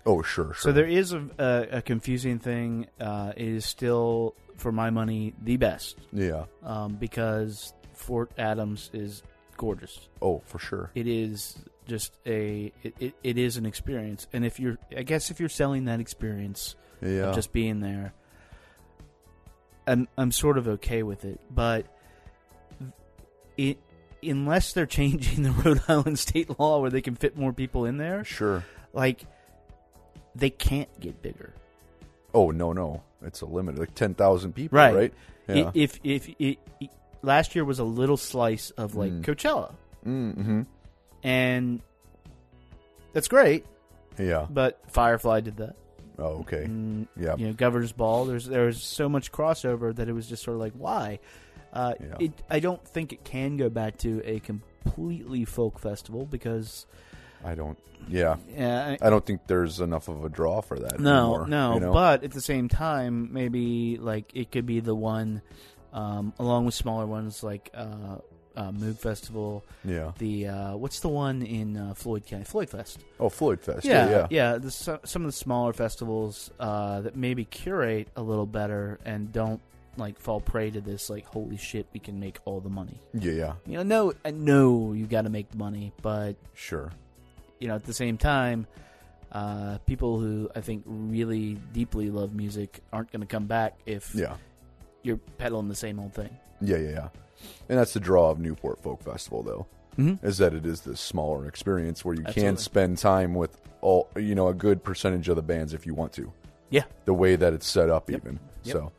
oh, 0.07 0.23
sure, 0.23 0.55
sure. 0.55 0.55
So 0.55 0.73
there 0.73 0.87
is 0.87 1.13
a, 1.13 1.29
a, 1.39 1.79
a 1.79 1.83
confusing 1.83 2.39
thing. 2.39 2.87
Uh, 2.99 3.33
it 3.37 3.47
is 3.49 3.67
still, 3.67 4.35
for 4.57 4.73
my 4.73 4.89
money, 4.89 5.35
the 5.43 5.59
best 5.59 5.99
yeah. 6.11 6.45
um, 6.63 6.95
because 6.95 7.75
Fort 7.93 8.31
Adams 8.39 8.89
is 8.95 9.23
gorgeous. 9.59 10.09
Oh, 10.23 10.41
for 10.47 10.59
sure. 10.59 10.91
It 10.95 11.07
is 11.07 11.59
just 11.87 12.15
a. 12.25 12.73
It, 12.83 12.95
it, 12.99 13.15
it 13.23 13.37
is 13.37 13.59
an 13.59 13.67
experience, 13.67 14.27
and 14.33 14.47
if 14.47 14.59
you're, 14.59 14.79
I 14.97 15.03
guess, 15.03 15.31
if 15.31 15.39
you're 15.41 15.51
selling 15.51 15.85
that 15.85 16.01
experience, 16.01 16.75
Yeah. 17.03 17.27
of 17.29 17.35
just 17.35 17.53
being 17.53 17.81
there. 17.81 18.15
I'm 19.87 20.09
I'm 20.17 20.33
sort 20.33 20.59
of 20.59 20.69
okay 20.69 21.03
with 21.03 21.25
it, 21.25 21.41
but 21.51 21.87
it 23.57 23.79
unless 24.23 24.73
they're 24.73 24.87
changing 25.01 25.43
the 25.43 25.51
Rhode 25.53 25.81
Island 25.89 26.19
state 26.19 26.59
law 26.59 26.81
where 26.81 26.91
they 26.91 27.01
can 27.01 27.17
fit 27.17 27.37
more 27.37 27.53
people 27.53 27.85
in 27.85 27.97
there, 27.99 28.25
Sure. 28.25 28.65
like 28.93 29.23
they 30.35 30.51
can't 30.51 30.89
get 31.01 31.23
bigger. 31.23 31.55
Oh 32.35 32.51
no, 32.51 32.73
no, 32.73 33.03
it's 33.23 33.41
a 33.41 33.47
limit, 33.47 33.79
like 33.79 33.95
ten 33.95 34.15
thousand 34.15 34.53
people, 34.53 34.77
Right. 34.77 34.95
right? 34.95 35.15
Yeah. 35.49 35.71
If 35.75 35.99
if 36.05 36.29
it, 36.39 36.59
it- 36.81 36.91
last 37.23 37.55
year 37.55 37.65
was 37.65 37.79
a 37.79 37.85
little 37.85 38.17
slice 38.17 38.71
of 38.71 38.95
like 38.95 39.13
Mm. 39.13 39.23
Coachella, 39.25 39.73
mm-hmm. 40.07 40.63
and 41.23 41.81
that's 43.13 43.29
great, 43.29 43.65
Yeah. 44.19 44.47
but 44.51 44.81
Firefly 44.89 45.41
did 45.41 45.57
that. 45.59 45.77
Oh, 46.19 46.41
okay. 46.41 46.65
And, 46.65 47.07
Yeah. 47.17 47.37
you 47.37 47.47
know, 47.47 47.53
Governor's 47.53 47.93
Ball. 47.93 48.25
There's 48.25 48.47
there 48.47 48.67
was 48.67 48.83
so 48.83 49.09
much 49.09 49.31
crossover 49.33 49.95
that 49.95 50.09
it 50.09 50.13
was 50.13 50.27
just 50.27 50.43
sort 50.43 50.57
of 50.57 50.61
like 50.61 50.73
why. 50.75 51.21
Uh, 51.73 51.95
Yeah. 52.01 52.17
it, 52.27 52.33
I 52.51 52.61
don't 52.61 52.83
think 52.87 53.13
it 53.13 53.25
can 53.25 53.57
go 53.57 53.69
back 53.69 53.99
to 53.99 54.21
a 54.25 54.41
completely 54.41 55.45
folk 55.45 55.79
festival 55.79 56.27
because 56.27 56.87
I 57.45 57.55
don't. 57.55 57.79
Yeah. 58.09 58.37
uh, 58.59 58.97
I 59.01 59.11
don't 59.11 59.25
think 59.25 59.47
there's 59.47 59.81
enough 59.81 60.09
of 60.09 60.25
a 60.25 60.29
draw 60.29 60.61
for 60.61 60.79
that. 60.79 60.99
no, 60.99 61.19
anymore, 61.35 61.47
no. 61.49 61.75
you 61.75 61.81
know? 61.81 61.93
But 61.93 62.25
at 62.25 62.33
the 62.33 62.41
same 62.41 62.69
time, 62.69 63.33
maybe 63.33 63.97
like 63.99 64.33
it 64.35 64.51
could 64.51 64.67
be 64.67 64.81
the 64.81 64.95
one, 64.95 65.43
um, 65.99 66.33
along 66.39 66.65
with 66.67 66.75
smaller 66.75 67.07
ones 67.07 67.43
like 67.43 67.71
uh, 67.75 68.17
uh, 68.57 68.71
Moog 68.73 68.99
Festival. 68.99 69.65
yeah. 69.85 70.13
The 70.19 70.49
uh, 70.49 70.77
what's 70.77 71.01
the 71.01 71.09
one 71.09 71.43
in 71.43 71.77
uh, 71.77 71.95
Floyd 71.95 72.27
County? 72.27 72.45
Floyd 72.45 72.71
Fest. 72.71 72.99
Oh, 73.21 73.29
Floyd 73.29 73.61
Fest. 73.61 73.85
Yeah, 73.85 74.09
Yeah, 74.11 74.27
yeah. 74.31 74.59
the, 74.59 74.71
so, 74.71 74.99
some 75.05 75.23
of 75.23 75.29
the 75.29 75.33
smaller 75.47 75.73
festivals 75.73 76.51
uh, 76.59 77.01
that 77.03 77.15
maybe 77.17 77.45
curate 77.45 78.09
a 78.17 78.23
little 78.23 78.47
better 78.47 78.99
and 79.05 79.33
don't 79.33 79.61
like 79.97 80.19
fall 80.21 80.41
prey 80.41 80.71
to 80.71 80.81
this 80.81 81.11
like 81.11 81.25
holy 81.27 81.57
shit 81.57 81.87
we 81.93 81.99
can 82.01 82.21
make 82.21 82.39
all 82.45 82.61
the 82.61 82.71
money. 82.71 83.01
yeah, 83.15 83.33
yeah. 83.33 83.53
You 83.67 83.77
know, 83.79 83.83
no, 83.83 84.13
I 84.25 84.31
know 84.31 84.93
you 84.93 85.07
got 85.07 85.23
to 85.23 85.31
make 85.31 85.51
the 85.51 85.59
money, 85.59 85.93
but 86.03 86.37
Sure. 86.55 86.93
you 87.61 87.67
know 87.69 87.75
at 87.75 87.85
the 87.85 87.93
same 87.95 88.17
time, 88.19 88.67
uh, 89.33 89.79
people 89.87 90.19
who 90.21 90.49
I 90.57 90.61
think 90.61 90.83
really 90.87 91.55
deeply 91.73 92.11
love 92.11 92.35
music 92.35 92.81
aren't 92.93 93.11
going 93.13 93.21
to 93.23 93.27
come 93.27 93.47
back 93.47 93.79
if 93.87 94.15
Yeah. 94.15 94.37
You're 95.03 95.17
peddling 95.39 95.69
the 95.69 95.75
same 95.75 95.99
old 96.01 96.15
thing. 96.15 96.37
Yeah, 96.61 96.77
yeah, 96.79 96.91
yeah. 96.91 97.09
And 97.69 97.79
that's 97.79 97.93
the 97.95 98.01
draw 98.01 98.31
of 98.31 98.39
Newport 98.39 98.83
Folk 98.83 99.03
Festival, 99.03 99.43
though, 99.43 99.67
Mm-hmm. 99.99 100.25
is 100.25 100.39
that 100.39 100.55
it 100.55 100.65
is 100.65 100.83
this 100.83 101.01
smaller 101.01 101.47
experience 101.49 102.05
where 102.05 102.15
you 102.15 102.23
can 102.23 102.57
spend 102.57 102.99
time 102.99 103.35
with 103.35 103.61
all, 103.81 104.09
you 104.17 104.35
know, 104.37 104.47
a 104.47 104.55
good 104.55 104.85
percentage 104.85 105.29
of 105.29 105.35
the 105.35 105.43
bands 105.43 105.75
if 105.75 105.87
you 105.87 105.95
want 105.95 106.13
to. 106.13 106.33
Yeah, 106.71 106.85
The 107.05 107.15
way 107.15 107.35
that 107.35 107.53
it's 107.53 107.67
set 107.67 107.91
up, 107.91 108.09
Yep. 108.09 108.21
even. 108.23 108.41
Yep. 108.63 108.73
So, 108.75 108.93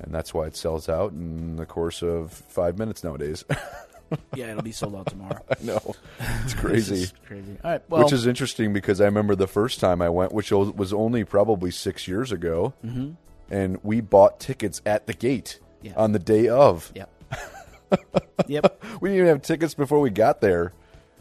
and 0.00 0.14
that's 0.14 0.34
why 0.34 0.44
it 0.46 0.54
sells 0.56 0.88
out 0.90 1.12
in 1.12 1.56
the 1.56 1.64
course 1.64 2.02
of 2.02 2.30
five 2.32 2.76
minutes 2.78 3.02
nowadays. 3.04 3.42
yeah, 4.34 4.50
it'll 4.50 4.62
be 4.62 4.72
sold 4.72 4.96
out 4.96 5.06
tomorrow. 5.06 5.40
I 5.50 5.62
know. 5.64 5.94
It's 6.44 6.52
crazy. 6.60 7.10
crazy. 7.26 7.56
All 7.64 7.70
right, 7.70 7.82
well, 7.88 8.04
which 8.04 8.12
is 8.12 8.26
interesting 8.26 8.72
because 8.74 9.00
I 9.00 9.04
remember 9.06 9.34
the 9.34 9.46
first 9.46 9.80
time 9.80 10.02
I 10.02 10.08
went, 10.10 10.32
which 10.32 10.50
was 10.52 10.92
only 10.92 11.24
probably 11.24 11.70
six 11.70 12.06
years 12.08 12.32
ago, 12.32 12.74
Mhm. 12.84 13.14
And 13.50 13.78
we 13.82 14.00
bought 14.00 14.40
tickets 14.40 14.80
at 14.86 15.06
the 15.06 15.12
gate 15.14 15.58
Yeah. 15.82 15.92
on 15.96 16.12
the 16.12 16.18
day 16.18 16.48
of. 16.48 16.92
Yep. 16.94 17.10
yep. 18.46 18.82
We 19.00 19.08
didn't 19.10 19.18
even 19.24 19.26
have 19.28 19.42
tickets 19.42 19.74
before 19.74 20.00
we 20.00 20.10
got 20.10 20.40
there, 20.40 20.72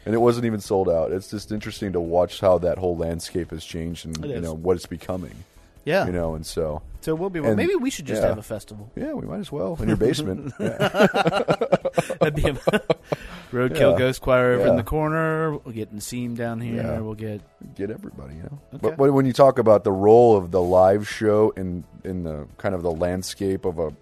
and 0.05 0.13
it 0.13 0.19
wasn't 0.19 0.45
even 0.45 0.59
sold 0.59 0.89
out. 0.89 1.11
It's 1.11 1.29
just 1.29 1.51
interesting 1.51 1.93
to 1.93 1.99
watch 1.99 2.39
how 2.39 2.57
that 2.59 2.77
whole 2.77 2.97
landscape 2.97 3.51
has 3.51 3.63
changed 3.63 4.05
and 4.05 4.25
you 4.25 4.41
know 4.41 4.53
what 4.53 4.75
it's 4.75 4.85
becoming. 4.85 5.43
Yeah. 5.87 6.05
You 6.05 6.11
know, 6.11 6.35
and 6.35 6.45
so 6.45 6.81
So 7.01 7.15
we'll 7.15 7.29
be. 7.29 7.39
And- 7.39 7.55
maybe 7.55 7.75
we 7.75 7.89
should 7.89 8.05
just 8.05 8.21
yeah. 8.21 8.27
have 8.27 8.37
a 8.37 8.43
festival. 8.43 8.91
yeah, 8.95 9.13
we 9.13 9.25
might 9.25 9.39
as 9.39 9.51
well 9.51 9.77
in 9.81 9.87
your 9.87 9.97
basement. 9.97 10.53
That'd 10.57 12.35
be 12.35 12.47
a 12.49 12.53
roadkill 13.51 13.93
Yeah. 13.93 13.97
ghost 13.97 14.21
choir 14.21 14.53
over 14.53 14.67
in 14.67 14.75
the 14.75 14.83
corner. 14.83 15.51
We'll 15.57 15.73
get 15.73 15.95
Nassim 15.95 16.35
down 16.35 16.59
here. 16.61 16.83
Yeah. 16.83 16.99
We'll 16.99 17.13
get 17.15 17.41
Get 17.75 17.89
everybody, 17.91 18.35
you 18.35 18.43
know. 18.43 18.59
Okay. 18.73 18.79
But, 18.89 18.97
but 18.97 19.13
when 19.13 19.25
you 19.25 19.33
talk 19.33 19.59
about 19.59 19.83
the 19.83 19.91
role 19.91 20.35
of 20.35 20.51
the 20.51 20.61
live 20.61 21.07
show 21.07 21.51
in 21.51 21.83
in 22.03 22.23
the 22.23 22.47
kind 22.57 22.75
of 22.75 22.81
the 22.83 22.91
landscape 22.91 23.65
of 23.65 23.79
a 23.79 23.93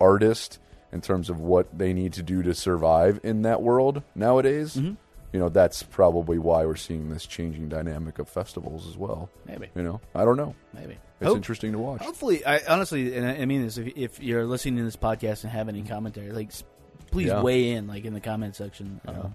artist 0.00 0.58
in 0.92 1.00
terms 1.00 1.30
of 1.30 1.38
what 1.40 1.76
they 1.78 1.92
need 1.92 2.12
to 2.14 2.22
do 2.22 2.42
to 2.42 2.54
survive 2.54 3.20
in 3.22 3.42
that 3.42 3.62
world 3.62 4.02
nowadays, 4.14 4.76
Mm-hmm. 4.76 4.94
You 5.32 5.38
know, 5.40 5.48
that's 5.48 5.82
probably 5.82 6.38
why 6.38 6.64
we're 6.66 6.76
seeing 6.76 7.08
this 7.10 7.24
changing 7.26 7.68
dynamic 7.68 8.18
of 8.18 8.28
festivals 8.28 8.86
as 8.88 8.96
well. 8.96 9.28
maybe, 9.46 9.68
You 9.74 9.82
know, 9.82 10.00
I 10.14 10.24
don't 10.24 10.36
know. 10.36 10.54
maybe. 10.74 10.98
It's 11.20 11.28
Hope- 11.28 11.36
interesting 11.36 11.72
to 11.72 11.78
watch. 11.78 12.00
Hopefully, 12.02 12.44
I 12.46 12.60
honestly, 12.68 13.14
and 13.16 13.26
I 13.26 13.32
I 13.42 13.44
mean 13.44 13.62
this, 13.62 13.76
if, 13.78 13.88
if 13.96 14.22
you're 14.22 14.46
listening 14.46 14.76
to 14.78 14.84
this 14.84 14.96
podcast 14.96 15.44
and 15.44 15.52
have 15.52 15.68
any 15.68 15.82
commentary, 15.82 16.32
like, 16.32 16.50
please 17.10 17.28
Yeah. 17.28 17.42
weigh 17.42 17.72
in, 17.72 17.86
like 17.86 18.04
in 18.04 18.14
the 18.14 18.20
comment 18.20 18.56
section, 18.56 19.00
Yeah. 19.06 19.26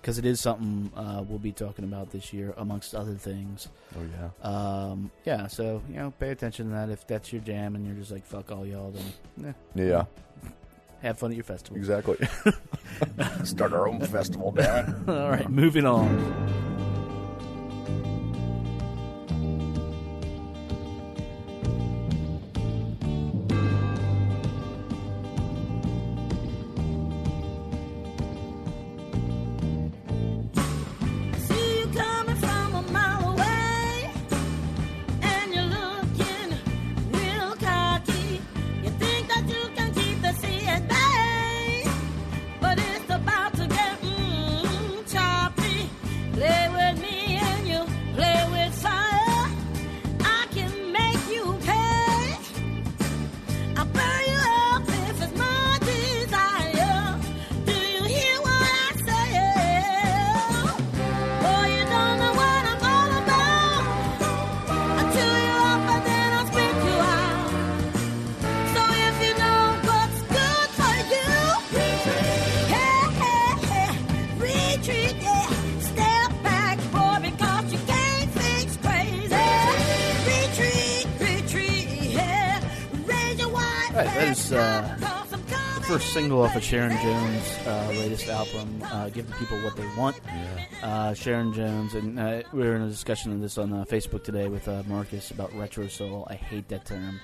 because 0.00 0.18
it 0.18 0.24
is 0.26 0.40
something 0.40 0.92
uh, 0.96 1.24
we'll 1.26 1.38
be 1.40 1.50
talking 1.52 1.84
about 1.84 2.10
this 2.10 2.32
year, 2.32 2.54
amongst 2.56 2.94
other 2.94 3.14
things. 3.14 3.68
Oh 3.96 4.02
yeah. 4.02 4.48
Um, 4.48 5.10
yeah, 5.24 5.46
so 5.48 5.82
you 5.88 5.96
know, 5.96 6.12
pay 6.20 6.30
attention 6.30 6.66
to 6.68 6.72
that. 6.74 6.88
If 6.90 7.06
that's 7.06 7.32
your 7.32 7.42
jam, 7.42 7.74
and 7.74 7.84
you're 7.86 7.96
just 7.96 8.12
like 8.12 8.24
fuck 8.24 8.52
all 8.52 8.64
y'all, 8.64 8.92
then 8.92 9.54
eh, 9.76 9.82
Yeah, 9.88 10.04
have 11.04 11.18
fun 11.18 11.30
at 11.30 11.36
your 11.36 11.44
festival. 11.44 11.76
exactly. 11.76 12.16
Start 13.44 13.72
our 13.72 13.88
own 13.88 14.00
festival, 14.00 14.52
damn 14.52 14.88
it. 14.88 15.08
all 15.08 15.30
right, 15.30 15.50
moving 15.50 15.86
on. 15.86 16.08
Single 86.14 86.42
off 86.42 86.54
of 86.54 86.62
Sharon 86.62 86.96
Jones' 87.02 87.58
uh, 87.66 87.88
latest 87.98 88.28
album, 88.28 88.80
uh, 88.84 89.08
"Give 89.08 89.26
the 89.26 89.34
People 89.34 89.58
What 89.62 89.76
They 89.76 89.86
Want." 89.96 90.20
Uh, 90.80 91.12
Sharon 91.12 91.52
Jones, 91.52 91.94
and 91.94 92.20
uh, 92.20 92.42
we 92.52 92.60
were 92.62 92.76
in 92.76 92.82
a 92.82 92.88
discussion 92.88 93.32
of 93.32 93.40
this 93.40 93.58
on 93.58 93.72
uh, 93.72 93.84
Facebook 93.84 94.22
today 94.22 94.46
with 94.48 94.68
uh, 94.68 94.84
Marcus 94.86 95.32
about 95.32 95.52
retro 95.54 95.88
soul. 95.88 96.24
I 96.30 96.34
hate 96.34 96.68
that 96.68 96.84
term. 96.86 97.20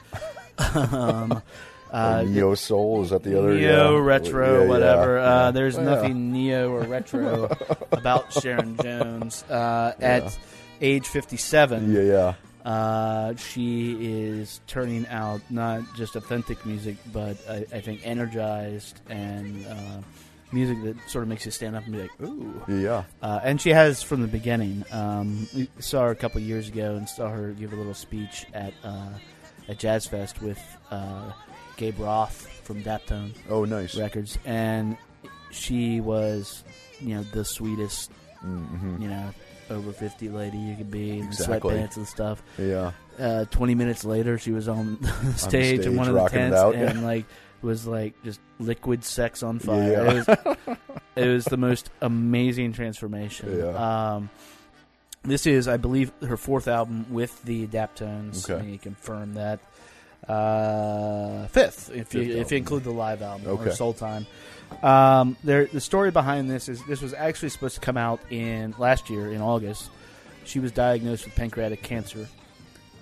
um, 0.93 1.41
uh, 1.93 2.25
neo 2.27 2.57
soul 2.57 3.03
is 3.05 3.11
that 3.11 3.23
the 3.23 3.39
other 3.39 3.55
neo 3.55 3.97
yeah. 3.97 4.05
retro 4.05 4.55
Yeah, 4.59 4.63
yeah, 4.65 4.69
whatever 4.69 5.17
yeah. 5.19 5.23
uh, 5.25 5.51
there's 5.53 5.77
Yeah. 5.77 5.83
nothing 5.85 6.33
neo 6.33 6.71
or 6.73 6.81
retro 6.83 7.49
about 7.93 8.33
sharon 8.33 8.77
jones 8.77 9.43
uh, 9.49 9.95
at 10.01 10.37
age 10.83 11.07
57 11.07 11.93
Yeah, 11.95 12.01
yeah. 12.03 12.35
Uh, 12.65 13.35
she 13.37 13.97
is 14.01 14.61
turning 14.67 15.07
out 15.09 15.41
not 15.51 15.83
just 15.97 16.17
authentic 16.17 16.65
music 16.67 16.97
but 17.13 17.37
i, 17.49 17.65
I 17.73 17.81
think 17.81 18.01
energized 18.07 19.01
and 19.09 19.67
uh, 19.67 20.01
music 20.53 20.83
that 20.83 20.97
sort 21.09 21.23
of 21.23 21.29
makes 21.29 21.45
you 21.47 21.53
stand 21.53 21.77
up 21.77 21.85
and 21.85 21.93
be 21.93 22.01
like 22.03 22.21
ooh 22.23 22.63
Yeah. 22.69 23.05
uh, 23.23 23.41
and 23.43 23.61
she 23.61 23.71
has 23.71 24.03
from 24.03 24.21
the 24.21 24.27
beginning. 24.29 24.85
Um, 24.91 25.47
we 25.55 25.69
saw 25.79 26.03
her 26.05 26.11
a 26.11 26.17
couple 26.17 26.41
years 26.41 26.69
ago 26.69 26.97
and 26.97 27.09
saw 27.09 27.29
her 27.29 27.53
give 27.53 27.73
a 27.73 27.77
little 27.77 27.95
speech 27.95 28.47
at 28.53 28.75
uh, 28.83 29.11
at 29.69 29.79
Jazz 29.79 30.07
Fest 30.07 30.43
with 30.43 30.61
uh, 30.91 31.33
Gabe 31.77 32.01
Roth 32.01 32.49
from 32.65 32.83
Daptone 32.83 33.33
Oh, 33.49 33.65
nice. 33.65 33.97
Records, 33.97 34.39
and 34.45 34.97
she 35.53 36.01
was, 36.01 36.65
you 37.01 37.15
know, 37.15 37.23
the 37.33 37.45
sweetest, 37.45 38.11
Mm-hmm. 38.45 39.03
you 39.03 39.09
know, 39.09 39.31
over 39.71 39.93
fifty 39.93 40.29
lady 40.29 40.59
you 40.59 40.77
could 40.77 40.91
be 40.91 41.19
in 41.19 41.27
Exactly. 41.27 41.75
sweatpants 41.75 41.97
and 41.97 42.07
stuff. 42.07 42.43
Yeah. 42.59 42.93
Uh, 43.19 43.45
Twenty 43.47 43.75
minutes 43.75 44.05
later, 44.05 44.39
she 44.39 44.51
was 44.53 44.69
on 44.69 44.99
the 45.01 45.33
stage, 45.35 45.79
stage, 45.81 45.87
in 45.87 45.97
one 45.97 46.09
of 46.09 46.15
the 46.15 46.29
tents 46.29 46.57
and 46.59 47.03
like 47.05 47.25
was 47.63 47.87
like 47.87 48.15
just 48.25 48.41
liquid 48.59 49.05
sex 49.05 49.43
on 49.43 49.59
fire. 49.59 49.91
Yeah. 49.93 50.11
It 50.11 50.15
was 50.15 50.77
it 51.17 51.29
was 51.29 51.45
the 51.45 51.57
most 51.57 51.91
amazing 52.01 52.73
transformation. 52.73 53.59
Yeah. 53.59 54.15
Um, 54.15 54.31
this 55.23 55.47
is, 55.47 55.69
I 55.69 55.77
believe, 55.77 56.13
her 56.23 56.39
fourth 56.39 56.67
album 56.67 57.05
with 57.11 57.43
the 57.45 57.67
Adaptones. 57.67 58.45
Okay. 58.45 58.55
Let 58.55 58.65
me 58.67 58.79
confirm 58.79 59.35
that. 59.35 59.61
Uh, 60.27 61.47
fifth, 61.49 61.91
if 61.91 62.15
you 62.15 62.25
Fifth 62.25 62.37
if 62.37 62.51
you 62.53 62.59
include 62.59 62.85
the 62.85 62.91
live 62.91 63.21
album 63.23 63.59
or 63.59 63.71
Soul 63.73 63.93
Time. 63.93 64.27
Um, 64.83 65.37
there, 65.45 65.67
the 65.67 65.81
story 65.81 66.11
behind 66.11 66.51
this 66.51 66.69
is 66.69 66.83
this 66.87 67.03
was 67.03 67.13
actually 67.15 67.51
supposed 67.51 67.75
to 67.75 67.81
come 67.81 67.97
out 67.97 68.21
in 68.31 68.75
last 68.79 69.11
year 69.11 69.33
in 69.33 69.41
August. 69.41 69.91
She 70.45 70.59
was 70.59 70.73
diagnosed 70.73 71.27
with 71.27 71.35
pancreatic 71.35 71.83
cancer, 71.83 72.27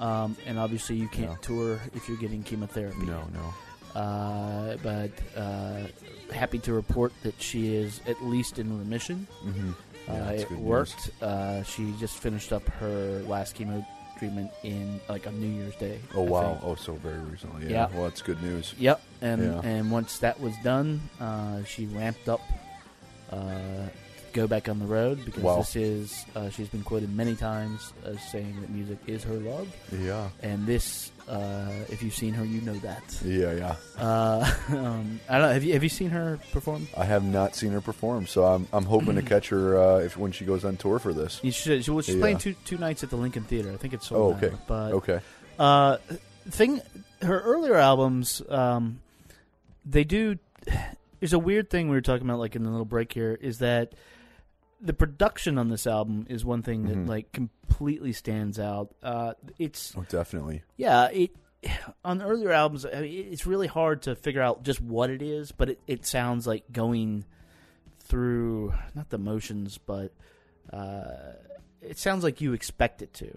um, 0.01 0.37
and 0.47 0.59
obviously 0.59 0.97
you 0.97 1.09
can't 1.09 1.31
Yeah. 1.31 1.37
tour 1.41 1.81
if 1.95 2.09
you're 2.09 2.19
getting 2.19 2.43
chemotherapy. 2.43 3.07
No, 3.07 3.23
no. 3.33 3.55
Uh, 4.01 4.77
but 4.83 5.11
uh, 5.37 5.83
happy 6.33 6.59
to 6.61 6.73
report 6.73 7.13
that 7.23 7.41
she 7.41 7.75
is 7.75 8.01
at 8.07 8.23
least 8.25 8.59
in 8.59 8.77
remission. 8.79 9.27
Mm-hmm. 9.45 9.71
Yeah, 10.09 10.27
uh, 10.27 10.31
it 10.33 10.51
worked. 10.53 11.11
Uh, 11.23 11.63
she 11.63 11.93
just 12.01 12.17
finished 12.19 12.53
up 12.53 12.67
her 12.69 13.23
last 13.27 13.57
chemo 13.57 13.85
treatment 14.19 14.51
in 14.63 15.01
like 15.09 15.27
on 15.27 15.41
New 15.41 15.47
Year's 15.49 15.75
Day. 15.77 15.99
Oh 16.15 16.27
I 16.27 16.29
wow! 16.31 16.53
think. 16.55 16.65
Oh, 16.65 16.75
so 16.75 16.95
very 16.95 17.19
recently. 17.19 17.65
Yeah. 17.65 17.89
Yeah. 17.89 17.89
Well, 17.95 18.05
that's 18.05 18.23
good 18.23 18.43
news. 18.43 18.75
Yep, 18.79 19.01
and 19.23 19.43
Yeah. 19.43 19.61
and 19.63 19.91
once 19.91 20.19
that 20.19 20.41
was 20.41 20.55
done, 20.63 21.01
uh, 21.21 21.65
she 21.65 21.87
ramped 21.87 22.29
up 22.29 22.41
uh, 23.31 23.37
go 24.38 24.47
back 24.47 24.68
on 24.68 24.78
the 24.78 24.87
road 24.87 25.25
because 25.25 25.42
Wow. 25.42 25.57
this 25.59 25.75
is 25.76 26.25
uh, 26.37 26.49
she's 26.50 26.68
been 26.68 26.83
quoted 26.83 27.14
many 27.14 27.35
times 27.35 27.92
as 28.04 28.23
saying 28.30 28.61
that 28.61 28.71
music 28.71 28.99
is 29.07 29.25
her 29.25 29.35
love, 29.35 29.66
Yeah. 29.92 30.28
and 30.42 30.66
this, 30.66 31.11
uh, 31.28 31.71
if 31.88 32.02
you've 32.02 32.14
seen 32.14 32.35
her, 32.35 32.45
you 32.45 32.61
know 32.61 32.75
that. 32.78 33.02
Yeah, 33.25 33.52
yeah. 33.52 33.75
Uh, 34.02 34.50
um, 34.71 35.21
I 35.28 35.38
don't 35.38 35.49
know. 35.49 35.52
Have 35.52 35.64
you 35.64 35.73
have 35.75 35.83
you 35.83 35.88
seen 35.88 36.11
her 36.11 36.38
perform? 36.52 36.87
I 36.97 37.04
have 37.04 37.25
not 37.25 37.54
seen 37.57 37.73
her 37.73 37.80
perform, 37.80 38.26
so 38.26 38.45
I'm 38.45 38.66
I'm 38.73 38.85
hoping 38.85 39.16
to 39.16 39.23
catch 39.23 39.49
her 39.49 39.76
uh, 39.78 39.99
if 39.99 40.16
when 40.16 40.33
she 40.33 40.45
goes 40.45 40.64
on 40.64 40.76
tour 40.76 40.99
for 40.99 41.12
this. 41.12 41.40
You 41.42 41.50
should. 41.52 41.85
She, 41.85 41.90
well, 41.90 42.00
she's 42.02 42.14
Yeah. 42.14 42.21
playing 42.23 42.38
two 42.38 42.54
two 42.64 42.78
nights 42.78 43.02
at 43.02 43.11
the 43.11 43.16
Lincoln 43.16 43.45
Theater. 43.45 43.73
I 43.73 43.76
think 43.76 43.92
it's 43.95 44.07
Oh, 44.12 44.33
sold 44.33 44.37
okay. 44.42 44.54
out, 44.54 44.66
But 44.66 44.92
Okay. 44.92 45.21
Uh, 45.59 45.97
thing, 46.50 46.80
her 47.23 47.40
earlier 47.40 47.75
albums, 47.75 48.40
um, 48.49 49.00
they 49.85 50.04
do. 50.04 50.38
There's 51.21 51.33
a 51.33 51.38
weird 51.38 51.68
thing 51.68 51.88
we 51.88 51.97
were 51.97 52.00
talking 52.00 52.25
about, 52.28 52.38
like 52.38 52.54
in 52.54 52.62
the 52.62 52.71
little 52.71 52.85
break 52.87 53.12
here, 53.12 53.37
is 53.40 53.59
that 53.59 53.92
the 54.80 54.92
production 54.92 55.58
on 55.58 55.68
this 55.68 55.87
album 55.87 56.26
is 56.28 56.44
one 56.44 56.62
thing 56.62 56.85
that 56.87 56.97
Mhm. 56.97 57.08
like 57.08 57.32
completely 57.32 58.12
stands 58.12 58.58
out. 58.58 58.94
Uh, 59.02 59.35
it's 59.58 59.94
Oh, 59.97 60.04
definitely. 60.08 60.62
yeah, 60.76 61.06
it 61.08 61.30
on 62.04 62.23
earlier 62.23 62.52
albums, 62.52 62.87
I 62.87 63.00
mean, 63.00 63.26
it's 63.32 63.47
really 63.47 63.66
hard 63.66 64.02
to 64.02 64.14
figure 64.14 64.40
out 64.42 64.62
just 64.62 64.80
what 64.80 65.11
it 65.11 65.23
is, 65.23 65.50
but 65.52 65.70
it, 65.70 65.80
it 65.88 66.06
sounds 66.06 66.47
like 66.47 66.70
going 66.70 67.25
through 67.99 68.73
not 68.94 69.11
the 69.11 69.18
motions, 69.18 69.78
but 69.78 70.12
uh, 70.73 71.32
it 71.82 71.99
sounds 71.99 72.25
like 72.25 72.40
you 72.40 72.52
expect 72.52 73.02
it 73.02 73.12
to. 73.14 73.32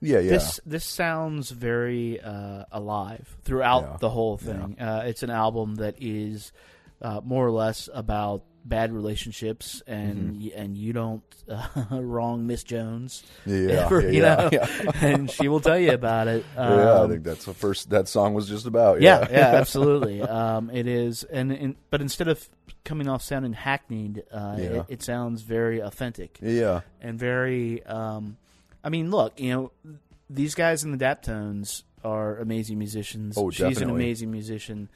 Yeah, 0.00 0.18
yeah. 0.18 0.30
This 0.32 0.60
this 0.66 0.84
sounds 0.84 1.50
very 1.50 2.20
uh, 2.20 2.64
alive 2.70 3.36
throughout 3.44 3.82
Yeah. 3.84 3.96
the 4.00 4.10
whole 4.10 4.36
thing. 4.36 4.76
Uh, 4.78 5.04
it's 5.06 5.22
an 5.22 5.30
album 5.30 5.76
that 5.76 5.94
is 5.98 6.52
uh, 7.00 7.20
more 7.24 7.46
or 7.46 7.50
less 7.50 7.88
about 7.94 8.42
bad 8.68 8.92
relationships, 8.92 9.82
and 9.86 10.34
Mm-hmm. 10.36 10.58
and 10.60 10.76
you 10.76 10.92
don't 10.92 11.22
uh, 11.48 11.66
wrong 12.00 12.46
Miss 12.46 12.62
Jones 12.64 13.22
yeah, 13.44 13.54
ever, 13.86 14.00
yeah, 14.02 14.08
you 14.08 14.22
yeah, 14.22 14.34
know, 14.36 14.48
yeah. 14.52 14.90
and 15.06 15.30
she 15.30 15.48
will 15.48 15.60
tell 15.60 15.78
you 15.78 15.92
about 15.92 16.28
it. 16.28 16.44
yeah, 16.56 16.62
I 16.62 16.98
Um, 17.02 17.10
think 17.10 17.24
that's 17.24 17.44
the 17.44 17.54
first 17.54 17.90
that 17.90 18.08
song 18.08 18.34
was 18.34 18.48
just 18.48 18.66
about. 18.66 19.00
yeah, 19.00 19.20
Yeah, 19.20 19.28
yeah, 19.30 19.54
absolutely. 19.60 20.22
Um, 20.22 20.70
it 20.70 20.86
is, 20.86 21.22
and, 21.24 21.52
and 21.52 21.76
but 21.90 22.00
instead 22.00 22.28
of 22.28 22.48
coming 22.84 23.08
off 23.08 23.22
sounding 23.22 23.52
hackneyed, 23.52 24.22
uh, 24.32 24.56
Yeah. 24.58 24.64
it, 24.64 24.84
it 24.88 25.02
sounds 25.02 25.42
very 25.42 25.80
authentic 25.80 26.38
yeah, 26.42 26.80
and 27.00 27.18
very. 27.18 27.82
Um, 27.84 28.36
I 28.84 28.88
mean, 28.88 29.10
look, 29.10 29.40
you 29.40 29.50
know, 29.50 29.72
these 30.30 30.54
guys 30.54 30.84
in 30.84 30.90
the 30.92 30.98
Daptones 30.98 31.82
are 32.04 32.36
amazing 32.38 32.78
musicians. 32.78 33.36
Oh, 33.36 33.50
She's 33.50 33.80
an 33.80 33.90
amazing 33.90 34.30
musician, 34.30 34.88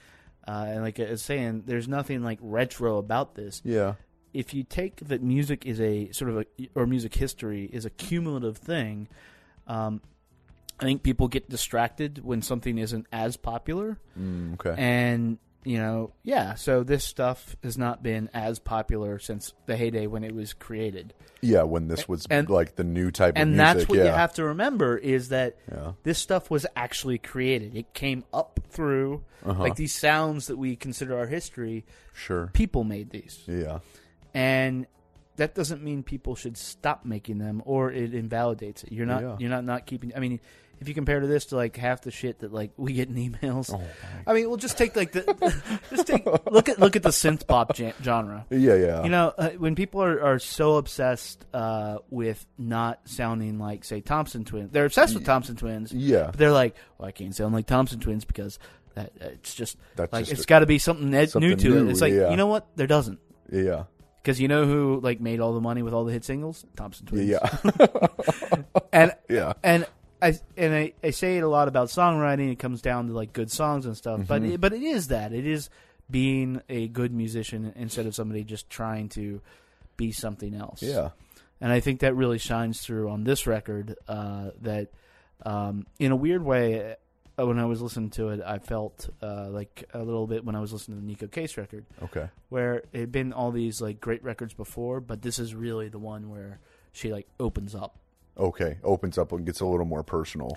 uh, 0.47 0.65
and 0.69 0.83
like 0.83 0.99
I 1.01 1.11
was 1.11 1.23
saying, 1.23 1.65
there's 1.67 1.89
nothing 1.89 2.23
like 2.23 2.39
retro 2.41 2.99
about 2.99 3.35
this. 3.35 3.61
yeah, 3.65 3.95
If 4.33 4.55
you 4.55 4.63
take 4.65 4.97
that 5.09 5.23
music 5.23 5.67
is 5.67 5.81
a 5.81 6.11
sort 6.13 6.31
of 6.31 6.39
a 6.39 6.69
or 6.75 6.87
music 6.87 7.15
history 7.15 7.69
is 7.73 7.85
a 7.85 7.91
cumulative 7.91 8.57
thing, 8.59 9.09
um, 9.67 10.01
I 10.79 10.85
think 10.85 11.03
people 11.03 11.29
get 11.29 11.49
distracted 11.51 12.25
when 12.25 12.41
something 12.43 12.79
isn't 12.79 13.07
as 13.13 13.37
popular. 13.37 13.99
mm, 14.19 14.55
okay. 14.55 14.75
And 14.81 15.39
you 15.65 15.79
know, 15.79 16.13
yeah. 16.23 16.55
So 16.55 16.83
this 16.83 17.05
stuff 17.05 17.55
has 17.63 17.77
not 17.77 18.03
been 18.03 18.31
as 18.33 18.59
popular 18.59 19.19
since 19.19 19.53
the 19.67 19.77
heyday 19.77 20.07
when 20.07 20.25
it 20.25 20.35
was 20.35 20.53
created. 20.55 21.13
yeah, 21.43 21.63
when 21.63 21.89
this 21.89 22.07
was 22.09 22.27
and- 22.31 22.49
like 22.51 22.77
the 22.77 22.85
new 22.85 23.11
type 23.11 23.37
of 23.37 23.43
And 23.43 23.59
that's 23.59 23.89
what 23.89 23.99
yeah. 23.99 24.05
you 24.07 24.11
have 24.11 24.35
to 24.35 24.45
remember 24.45 24.97
is 24.99 25.31
that 25.31 25.57
Yeah. 25.71 25.93
this 26.03 26.19
stuff 26.19 26.51
was 26.51 26.67
actually 26.77 27.19
created. 27.19 27.75
It 27.77 27.93
came 27.95 28.25
up 28.33 28.61
through 28.71 29.23
Uh-huh. 29.45 29.61
like 29.63 29.77
these 29.77 29.95
sounds 29.95 30.47
that 30.49 30.57
we 30.59 30.77
consider 30.77 31.17
our 31.19 31.27
history. 31.27 31.85
Sure. 32.13 32.49
People 32.53 32.85
made 32.85 33.11
these, 33.11 33.43
Yeah. 33.47 33.79
and 34.35 34.87
that 35.37 35.55
doesn't 35.55 35.83
mean 35.83 36.03
people 36.03 36.35
should 36.35 36.57
stop 36.59 37.05
making 37.07 37.39
them 37.39 37.63
or 37.65 37.91
it 37.91 38.13
invalidates 38.15 38.85
it. 38.85 38.93
You're 38.93 39.07
not. 39.07 39.23
Yeah. 39.23 39.37
You're 39.39 39.51
not 39.51 39.65
not 39.65 39.87
keeping. 39.87 40.13
I 40.15 40.21
mean. 40.21 40.41
If 40.81 40.89
you 40.89 40.95
compare 40.95 41.21
to 41.21 41.27
this 41.27 41.47
to 41.47 41.57
like 41.57 41.77
half 41.77 42.01
the 42.01 42.11
shit 42.11 42.41
that 42.41 42.53
like 42.53 42.73
we 42.77 42.95
get 42.95 43.09
in 43.09 43.15
emails, 43.15 43.73
Oh, 43.73 43.83
I 44.27 44.33
mean, 44.33 44.49
we'll 44.49 44.57
just 44.57 44.79
take 44.79 44.97
like 44.97 45.13
the, 45.13 45.73
just 45.91 46.07
take 46.07 46.25
look 46.51 46.69
at 46.69 46.79
look 46.79 46.97
at 46.97 47.03
the 47.03 47.11
synth 47.11 47.47
pop 47.47 47.75
gen- 47.75 47.93
genre. 48.03 48.47
Yeah, 48.51 48.75
yeah. 48.77 49.03
You 49.03 49.11
know, 49.11 49.35
uh, 49.37 49.51
when 49.51 49.75
people 49.75 50.03
are, 50.03 50.23
are 50.23 50.39
so 50.39 50.77
obsessed 50.77 51.45
uh, 51.53 51.99
with 52.09 52.47
not 52.57 53.01
sounding 53.05 53.59
like, 53.59 53.85
say, 53.85 54.01
Thompson 54.01 54.45
Twins, 54.45 54.71
they're 54.73 54.87
obsessed 54.87 55.15
with 55.15 55.25
Thompson 55.25 55.57
Twins. 55.57 55.93
Yeah. 55.93 56.27
But 56.27 56.39
they're 56.39 56.51
like, 56.51 56.77
well, 56.99 57.09
I 57.09 57.13
can't 57.13 57.35
sound 57.35 57.55
like 57.55 57.67
Thompson 57.67 58.01
Twins 58.01 58.25
because 58.25 58.59
that, 58.95 59.13
it's 59.21 59.55
just 59.55 59.77
That's 59.97 60.13
like 60.13 60.25
just 60.25 60.33
it's 60.33 60.47
got 60.47 60.61
to 60.61 60.67
be 60.67 60.79
something, 60.79 61.13
ed- 61.15 61.31
something 61.31 61.49
new 61.49 61.57
to 61.57 61.69
new, 61.69 61.89
it. 61.89 61.91
It's 61.91 62.01
like 62.01 62.13
yeah. 62.13 62.31
you 62.31 62.37
know 62.37 62.47
what? 62.47 62.69
There 62.77 62.87
doesn't 62.87 63.19
yeah. 63.53 63.85
because 64.23 64.41
you 64.41 64.49
know 64.49 64.65
who 64.65 65.01
like 65.03 65.21
made 65.21 65.41
all 65.41 65.55
the 65.55 65.61
money 65.61 65.83
with 65.83 65.93
all 65.95 66.05
the 66.05 66.13
hit 66.13 66.25
singles? 66.25 66.65
Thompson 66.77 67.07
Twins. 67.07 67.29
Yeah. 67.29 67.49
and 68.93 69.13
Yeah. 69.29 69.53
and 69.63 69.87
I 70.23 70.39
and 70.57 70.75
I, 70.75 70.93
I 71.03 71.11
say 71.11 71.39
it 71.39 71.43
a 71.43 71.49
lot 71.49 71.69
about 71.69 71.89
songwriting. 71.89 72.51
It 72.53 72.59
comes 72.59 72.83
down 72.83 73.07
to 73.09 73.13
like 73.13 73.33
good 73.33 73.51
songs 73.51 73.87
and 73.87 73.97
stuff, 73.97 74.23
but 74.27 74.43
Mm-hmm. 74.43 74.53
it, 74.53 74.61
but 74.61 74.73
it 74.73 74.83
is 74.83 75.09
that 75.09 75.33
it 75.33 75.47
is 75.47 75.71
being 76.11 76.61
a 76.69 76.89
good 76.89 77.13
musician 77.13 77.73
instead 77.77 78.07
of 78.07 78.15
somebody 78.15 78.43
just 78.45 78.69
trying 78.69 79.09
to 79.11 79.41
be 79.97 80.13
something 80.13 80.55
else. 80.55 80.83
yeah. 80.83 81.11
and 81.61 81.71
I 81.71 81.81
think 81.81 82.01
that 82.01 82.15
really 82.17 82.39
shines 82.39 82.81
through 82.81 83.11
on 83.11 83.25
this 83.25 83.47
record. 83.47 83.97
Uh, 84.09 84.51
that 84.63 84.89
um, 85.47 85.87
in 85.99 86.11
a 86.13 86.17
weird 86.17 86.43
way, 86.45 86.97
uh, 87.39 87.47
when 87.47 87.59
I 87.59 87.65
was 87.67 87.81
listening 87.81 88.11
to 88.11 88.31
it, 88.31 88.41
I 88.45 88.59
felt 88.59 89.09
uh, 89.23 89.49
like 89.51 89.85
a 89.95 90.03
little 90.03 90.27
bit 90.27 90.45
when 90.45 90.55
I 90.57 90.61
was 90.61 90.73
listening 90.73 91.01
to 91.01 91.07
the 91.07 91.27
Neko 91.27 91.31
Case 91.31 91.57
record, 91.57 91.87
Okay. 92.03 92.29
where 92.49 92.83
it 92.93 93.01
had 93.01 93.13
been 93.13 93.33
all 93.33 93.51
these 93.53 93.81
like 93.81 94.01
great 94.01 94.23
records 94.25 94.53
before, 94.55 95.01
but 95.01 95.23
this 95.23 95.39
is 95.39 95.55
really 95.55 95.89
the 95.89 95.99
one 95.99 96.29
where 96.31 96.59
she 96.93 97.13
like 97.13 97.29
opens 97.39 97.75
up. 97.75 97.97
Okay. 98.41 98.79
Opens 98.83 99.19
up 99.19 99.33
and 99.33 99.45
gets 99.47 99.61
a 99.61 99.67
little 99.67 99.87
more 99.87 100.03
personal. 100.03 100.57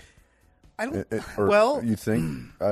I 0.80 0.86
don't. 0.86 0.96
It- 0.96 1.08
it- 1.12 1.24
Well- 1.38 1.84
you 1.84 1.96
think? 1.96 2.46
I, 2.62 2.72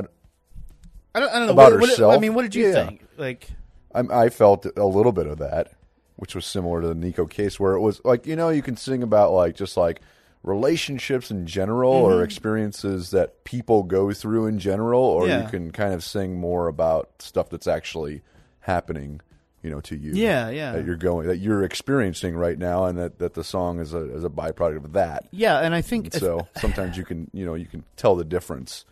I 1.14 1.20
don't, 1.20 1.30
I 1.30 1.40
don't 1.40 1.48
know 1.48 1.54
About 1.54 1.72
what, 1.74 1.82
what- 1.82 1.90
herself? 1.90 2.16
I 2.16 2.20
mean, 2.20 2.34
what 2.34 2.44
did 2.44 2.56
you 2.56 2.70
Yeah. 2.70 2.86
think? 2.88 3.06
Like, 3.18 3.48
I, 3.94 4.00
I 4.26 4.30
felt 4.30 4.66
a 4.78 4.86
little 4.86 5.12
bit 5.12 5.28
of 5.28 5.38
that, 5.40 5.74
which 6.16 6.34
was 6.36 6.46
similar 6.46 6.82
to 6.82 6.88
the 6.88 6.94
Neko 6.96 7.30
Case, 7.30 7.60
where 7.60 7.74
it 7.74 7.82
was 7.82 8.00
like 8.06 8.26
you 8.26 8.36
know 8.38 8.50
you 8.50 8.62
can 8.62 8.78
sing 8.78 9.04
about 9.04 9.32
like 9.34 9.56
just 9.56 9.76
like 9.76 10.02
relationships 10.44 11.30
in 11.30 11.46
general 11.46 11.94
Mm-hmm. 12.04 12.14
or 12.14 12.24
experiences 12.24 13.12
that 13.12 13.44
people 13.44 13.84
go 13.84 14.12
through 14.14 14.48
in 14.48 14.58
general, 14.60 15.02
or 15.04 15.28
Yeah. 15.28 15.44
you 15.44 15.50
can 15.50 15.72
kind 15.72 15.94
of 15.94 16.04
sing 16.04 16.40
more 16.40 16.68
about 16.68 17.10
stuff 17.20 17.50
that's 17.50 17.68
actually 17.68 18.22
happening, 18.62 19.22
you 19.64 19.70
know, 19.70 19.80
to 19.82 19.96
you. 19.96 20.12
Yeah, 20.14 20.50
yeah. 20.50 20.72
That 20.74 20.86
you're 20.86 20.96
going, 20.96 21.28
that 21.28 21.38
you're 21.38 21.64
experiencing 21.64 22.36
right 22.36 22.58
now, 22.58 22.86
and 22.86 22.98
that, 22.98 23.20
that 23.20 23.34
the 23.36 23.44
song 23.44 23.80
is 23.80 23.94
a 23.94 24.14
is 24.16 24.24
a 24.24 24.30
byproduct 24.30 24.78
of 24.86 24.94
that. 24.94 25.28
yeah, 25.32 25.60
and 25.60 25.74
I 25.76 25.82
think 25.82 26.14
So 26.14 26.48
sometimes 26.58 26.98
you 26.98 27.04
can 27.06 27.30
you 27.34 27.46
know 27.46 27.54
you 27.56 27.66
can 27.66 27.84
tell 27.96 28.16
the 28.16 28.26
difference. 28.26 28.86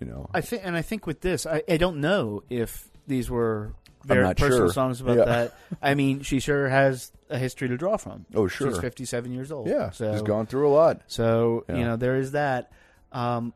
You 0.00 0.06
know, 0.08 0.28
I 0.34 0.40
think, 0.40 0.62
and 0.64 0.76
I 0.76 0.82
think 0.82 1.06
with 1.06 1.20
this, 1.20 1.46
I, 1.46 1.62
I 1.68 1.76
don't 1.76 2.00
know 2.00 2.42
if 2.50 2.88
these 3.06 3.30
were 3.30 3.72
very 4.04 4.34
personal 4.34 4.66
sure. 4.66 4.72
songs 4.72 5.00
about 5.00 5.16
Yeah. 5.16 5.24
that. 5.26 5.54
I 5.80 5.94
mean, 5.94 6.22
she 6.22 6.40
sure 6.40 6.68
has 6.68 7.12
a 7.30 7.38
history 7.38 7.68
to 7.68 7.76
draw 7.76 7.96
from. 7.98 8.26
Oh, 8.34 8.48
sure. 8.48 8.70
she's 8.72 8.80
fifty-seven 8.80 9.30
years 9.32 9.52
old. 9.52 9.68
yeah, 9.68 9.90
so 9.90 10.12
she's 10.12 10.22
gone 10.22 10.46
through 10.46 10.68
a 10.68 10.74
lot. 10.74 11.02
So 11.06 11.64
Yeah. 11.68 11.76
you 11.76 11.84
know 11.84 11.96
there 11.96 12.16
is 12.16 12.32
that. 12.32 12.72
Um, 13.12 13.52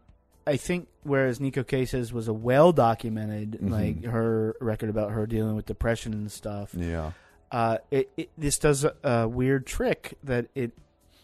I 0.46 0.56
think 0.56 0.88
whereas 1.02 1.38
Neko 1.40 1.66
Case's 1.66 2.12
was 2.12 2.28
a 2.28 2.32
well 2.32 2.72
documented, 2.72 3.52
Mm-hmm. 3.52 3.68
like 3.72 4.04
her 4.04 4.54
record 4.60 4.90
about 4.90 5.10
her 5.12 5.26
dealing 5.26 5.56
with 5.56 5.66
depression 5.66 6.12
and 6.12 6.30
stuff. 6.30 6.70
Yeah, 6.74 7.12
Uh, 7.50 7.78
it, 7.90 8.10
it 8.16 8.30
this 8.38 8.58
does 8.58 8.84
a, 8.84 8.94
a 9.02 9.28
weird 9.28 9.66
trick 9.66 10.14
that 10.24 10.46
it 10.54 10.72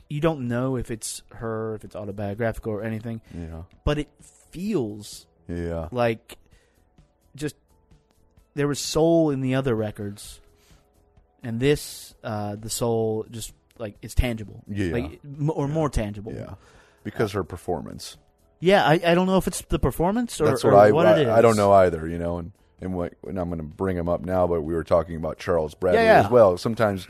you 0.09 0.21
don't 0.21 0.47
know 0.49 0.77
if 0.77 0.91
it's 0.91 1.23
her, 1.37 1.75
if 1.77 1.85
it's 1.85 1.97
autobiographical 1.97 2.73
or 2.73 2.83
anything, 2.83 3.21
yeah, 3.33 3.63
but 3.85 3.99
it 3.99 4.09
feels 4.51 5.27
yeah. 5.49 5.89
like 5.93 6.37
just 7.35 7.57
there 8.55 8.69
was 8.69 8.79
soul 8.79 9.31
in 9.31 9.41
the 9.41 9.55
other 9.55 9.75
records. 9.75 10.41
and 11.43 11.59
this 11.61 12.15
uh, 12.23 12.57
the 12.57 12.69
soul 12.71 13.25
just 13.31 13.53
like 13.79 13.97
it's 14.03 14.15
tangible, 14.15 14.63
Yeah. 14.69 14.93
like 14.93 15.21
or 15.49 15.67
more 15.69 15.89
tangible. 15.89 16.33
Yeah, 16.35 16.55
because 17.05 17.33
her 17.33 17.45
performance. 17.45 18.17
Yeah, 18.65 18.85
I, 18.87 19.01
I 19.05 19.15
don't 19.17 19.27
know 19.27 19.39
if 19.39 19.49
it's 19.49 19.61
the 19.63 19.79
performance 19.81 20.41
or, 20.41 20.47
That's 20.47 20.65
or 20.65 20.71
what 20.71 20.79
I 20.87 20.93
what 20.93 21.07
I, 21.07 21.19
it 21.19 21.23
is. 21.23 21.29
I 21.29 21.43
don't 21.43 21.57
know 21.57 21.73
either. 21.73 22.07
You 22.09 22.17
know, 22.19 22.39
and 22.39 22.53
and 22.81 22.95
what 22.95 23.15
and 23.27 23.37
I'm 23.39 23.49
going 23.49 23.59
to 23.59 23.65
bring 23.65 23.97
him 23.97 24.09
up 24.09 24.21
now, 24.25 24.47
but 24.47 24.63
we 24.63 24.73
were 24.73 24.85
talking 24.85 25.17
about 25.17 25.39
Charles 25.39 25.75
Bradley 25.75 26.03
Yeah, 26.03 26.21
yeah. 26.21 26.25
as 26.27 26.31
well. 26.31 26.57
Sometimes 26.57 27.09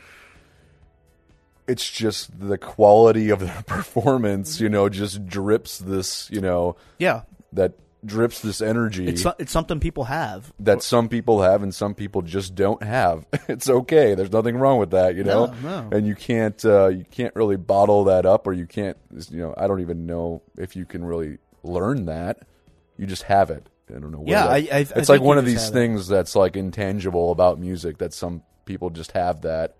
it's 1.67 1.89
just 1.89 2.37
the 2.39 2.57
quality 2.57 3.29
of 3.29 3.39
their 3.39 3.61
performance. 3.67 4.59
You 4.59 4.69
know, 4.69 4.89
just 4.89 5.25
drips 5.27 5.77
this. 5.77 6.29
You 6.31 6.41
know, 6.41 6.75
Yeah, 6.97 7.21
that 7.53 7.73
drips 8.05 8.41
this 8.41 8.59
energy. 8.61 9.07
it's 9.07 9.25
it's 9.39 9.51
something 9.51 9.79
people 9.79 10.03
have. 10.05 10.51
that 10.59 10.83
some 10.83 11.07
people 11.07 11.41
have 11.41 11.63
and 11.63 11.73
some 11.73 11.93
people 11.95 12.21
just 12.21 12.55
don't 12.55 12.83
have. 12.83 13.25
It's 13.47 13.69
okay. 13.69 14.15
There's 14.15 14.31
nothing 14.31 14.55
wrong 14.57 14.79
with 14.79 14.91
that, 14.91 15.15
you 15.15 15.23
know. 15.23 15.53
No, 15.61 15.81
no. 15.89 15.97
And 15.97 16.07
you 16.07 16.15
can't 16.15 16.63
uh, 16.65 16.87
you 16.87 17.05
can't 17.11 17.35
really 17.35 17.57
bottle 17.57 18.05
that 18.05 18.25
up, 18.25 18.47
or 18.47 18.53
you 18.53 18.65
can't. 18.65 18.97
You 19.29 19.37
know, 19.39 19.53
I 19.57 19.67
don't 19.67 19.81
even 19.81 20.05
know 20.05 20.41
if 20.57 20.75
you 20.75 20.85
can 20.85 21.03
really 21.05 21.37
learn 21.63 22.05
that. 22.05 22.39
You 22.97 23.05
just 23.05 23.23
have 23.23 23.49
it. 23.49 23.67
I 23.89 23.99
don't 23.99 24.11
know. 24.11 24.19
where 24.19 24.29
Yeah, 24.29 24.43
that- 24.47 24.51
I- 24.51 24.55
I- 24.55 24.77
I 24.77 24.79
it's 24.81 24.91
think 24.91 25.09
like 25.09 25.21
one 25.21 25.37
of 25.37 25.45
these 25.45 25.61
have 25.65 25.71
it. 25.71 25.73
things 25.73 26.07
that's 26.07 26.35
like 26.35 26.55
intangible 26.55 27.31
about 27.31 27.59
music 27.59 27.97
that 27.99 28.13
some 28.13 28.43
people 28.65 28.89
just 28.89 29.11
have 29.13 29.41
that, 29.41 29.75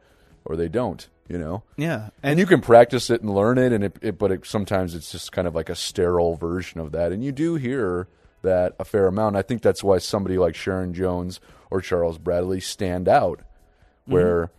or 0.46 0.56
they 0.56 0.68
don't. 0.70 1.08
You 1.30 1.38
know. 1.38 1.64
Yeah, 1.78 2.10
And 2.22 2.38
you 2.38 2.46
can 2.46 2.60
practice 2.60 3.10
it 3.10 3.22
and 3.22 3.34
learn 3.34 3.58
it, 3.58 3.72
and 3.72 3.86
it, 3.86 3.98
it 4.02 4.18
but 4.20 4.30
it, 4.32 4.46
sometimes 4.46 4.94
it's 4.94 5.10
just 5.12 5.32
kind 5.32 5.48
of 5.48 5.56
like 5.56 5.70
a 5.70 5.76
sterile 5.76 6.36
version 6.36 6.82
of 6.82 6.92
that. 6.92 7.14
And 7.14 7.24
you 7.24 7.32
do 7.32 7.56
hear 7.56 8.10
that 8.42 8.76
a 8.78 8.84
fair 8.84 9.08
amount. 9.08 9.38
I 9.38 9.42
think 9.42 9.62
that's 9.62 9.82
why 9.84 10.00
somebody 10.00 10.38
like 10.38 10.54
Sharon 10.54 10.94
Jones 10.94 11.40
or 11.72 11.80
Charles 11.80 12.18
Bradley 12.18 12.60
stand 12.60 13.08
out, 13.08 13.40
Mm-hmm. 13.40 14.12
where 14.14 14.52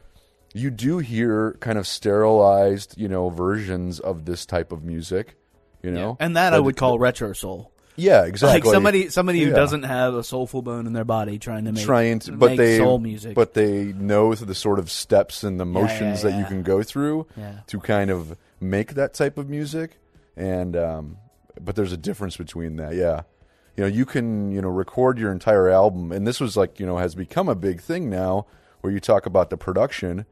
you 0.54 0.70
do 0.70 0.98
hear 0.98 1.52
kind 1.60 1.76
of 1.76 1.86
sterilized, 1.86 2.96
you 2.98 3.08
know, 3.08 3.28
versions 3.28 4.00
of 4.00 4.24
this 4.24 4.46
type 4.46 4.72
of 4.72 4.82
music. 4.82 5.36
You 5.84 5.90
know, 5.92 6.16
and 6.20 6.36
that 6.36 6.54
I 6.54 6.58
would 6.60 6.76
call 6.76 6.98
retro 6.98 7.32
soul. 7.34 7.70
yeah, 7.96 8.24
exactly. 8.24 8.60
Like 8.68 8.74
somebody 8.74 9.08
somebody 9.10 9.40
who 9.40 9.50
Yeah. 9.50 9.56
doesn't 9.56 9.82
have 9.84 10.14
a 10.14 10.24
soulful 10.24 10.62
bone 10.62 10.86
in 10.86 10.92
their 10.94 11.04
body 11.04 11.38
trying 11.38 11.64
to 11.66 11.72
make 11.72 11.84
trying 11.84 12.18
to, 12.20 12.32
but 12.32 12.50
make 12.52 12.58
they 12.58 12.78
soul 12.78 12.98
music. 12.98 13.34
but 13.34 13.54
they 13.54 13.92
know 13.92 14.34
the 14.34 14.54
sort 14.54 14.78
of 14.80 14.90
steps 14.90 15.44
and 15.44 15.60
the 15.60 15.64
motions 15.66 16.22
that 16.22 16.32
you 16.32 16.38
yeah. 16.40 16.48
can 16.48 16.62
go 16.62 16.82
through 16.82 17.26
Yeah. 17.36 17.60
to 17.68 17.78
kind 17.80 18.10
of 18.10 18.36
make 18.60 18.94
that 18.94 19.14
type 19.14 19.38
of 19.38 19.48
music. 19.48 19.98
And 20.36 20.74
um, 20.76 21.18
but 21.60 21.76
there's 21.76 21.92
a 21.92 21.96
difference 21.96 22.36
between 22.36 22.76
that. 22.76 22.94
Yeah, 22.94 23.22
you 23.76 23.82
know, 23.84 23.88
you 23.88 24.04
can 24.04 24.50
you 24.50 24.60
know 24.60 24.68
record 24.70 25.18
your 25.18 25.30
entire 25.30 25.68
album, 25.68 26.10
and 26.10 26.26
this 26.26 26.40
was 26.40 26.56
like 26.56 26.80
you 26.80 26.86
know 26.86 26.96
has 26.98 27.14
become 27.14 27.48
a 27.48 27.54
big 27.54 27.80
thing 27.80 28.10
now, 28.10 28.46
where 28.80 28.92
you 28.92 28.98
talk 28.98 29.26
about 29.26 29.50
the 29.50 29.56
production. 29.56 30.26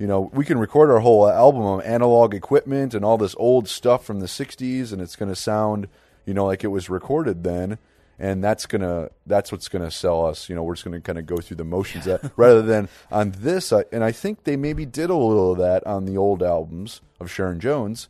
You 0.00 0.06
know, 0.06 0.30
we 0.32 0.44
can 0.44 0.58
record 0.58 0.90
our 0.90 0.98
whole 1.00 1.28
album 1.28 1.60
on 1.62 1.82
analog 1.82 2.34
equipment 2.34 2.94
and 2.94 3.04
all 3.04 3.18
this 3.18 3.34
old 3.38 3.68
stuff 3.68 4.04
from 4.04 4.18
the 4.20 4.26
'60s, 4.26 4.92
and 4.92 5.00
it's 5.02 5.14
going 5.14 5.28
to 5.28 5.36
sound, 5.36 5.88
you 6.26 6.32
know, 6.34 6.46
like 6.46 6.64
it 6.64 6.68
was 6.68 6.88
recorded 6.90 7.44
then. 7.44 7.78
And 8.18 8.42
that's 8.44 8.66
gonna 8.66 9.08
that's 9.26 9.50
what's 9.50 9.68
gonna 9.68 9.90
sell 9.90 10.26
us. 10.26 10.48
You 10.50 10.54
know, 10.54 10.62
we're 10.62 10.74
just 10.74 10.84
gonna 10.84 11.00
kind 11.00 11.18
of 11.18 11.24
go 11.24 11.36
through 11.38 11.56
the 11.56 11.64
motions 11.64 12.04
that 12.04 12.32
rather 12.36 12.60
than 12.60 12.88
on 13.10 13.30
this. 13.38 13.72
I, 13.72 13.84
and 13.92 14.04
I 14.04 14.12
think 14.12 14.44
they 14.44 14.56
maybe 14.56 14.84
did 14.84 15.08
a 15.08 15.14
little 15.14 15.52
of 15.52 15.58
that 15.58 15.86
on 15.86 16.04
the 16.04 16.18
old 16.18 16.42
albums 16.42 17.00
of 17.18 17.30
Sharon 17.30 17.60
Jones. 17.60 18.08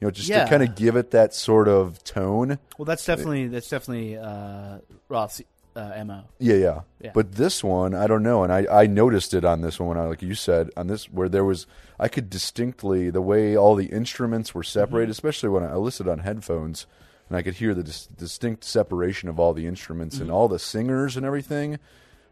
You 0.00 0.06
know, 0.06 0.10
just 0.12 0.28
Yeah. 0.28 0.44
to 0.44 0.50
kind 0.50 0.62
of 0.62 0.76
give 0.76 0.94
it 0.94 1.10
that 1.10 1.34
sort 1.34 1.66
of 1.66 2.04
tone. 2.04 2.58
well, 2.78 2.84
that's 2.86 3.04
definitely 3.04 3.48
that's 3.48 3.68
definitely 3.68 4.16
uh, 4.16 4.78
Roth's 5.08 5.42
uh, 5.76 6.02
mo. 6.04 6.24
Yeah, 6.38 6.54
yeah, 6.56 6.80
Yeah. 7.00 7.10
But 7.14 7.32
this 7.32 7.62
one, 7.62 7.94
I 7.94 8.06
don't 8.06 8.22
know, 8.22 8.42
and 8.42 8.52
I, 8.52 8.66
I 8.82 8.86
noticed 8.86 9.34
it 9.34 9.44
on 9.44 9.60
this 9.60 9.78
one 9.78 9.88
when 9.90 9.98
I 9.98 10.04
like 10.06 10.22
you 10.22 10.34
said 10.34 10.70
on 10.76 10.86
this 10.88 11.04
where 11.10 11.28
there 11.28 11.44
was 11.44 11.66
I 12.00 12.08
could 12.08 12.28
distinctly 12.30 13.10
the 13.10 13.22
way 13.22 13.56
all 13.56 13.74
the 13.74 13.86
instruments 13.86 14.54
were 14.54 14.62
separated, 14.64 15.04
Mm-hmm. 15.06 15.10
especially 15.12 15.48
when 15.50 15.62
I 15.64 15.74
listened 15.76 16.08
on 16.08 16.20
headphones, 16.20 16.86
and 17.28 17.36
I 17.36 17.42
could 17.42 17.54
hear 17.54 17.74
the 17.74 17.82
dis- 17.84 18.06
distinct 18.06 18.64
separation 18.64 19.28
of 19.28 19.38
all 19.38 19.52
the 19.54 19.66
instruments 19.66 20.16
Mm-hmm. 20.16 20.22
and 20.24 20.30
all 20.32 20.48
the 20.48 20.58
singers 20.58 21.16
and 21.16 21.24
everything, 21.26 21.78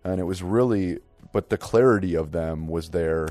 and 0.04 0.20
it 0.20 0.24
was 0.24 0.42
really, 0.42 0.98
but 1.32 1.48
the 1.50 1.58
clarity 1.58 2.14
of 2.14 2.32
them 2.32 2.66
was 2.68 2.90
there, 2.90 3.28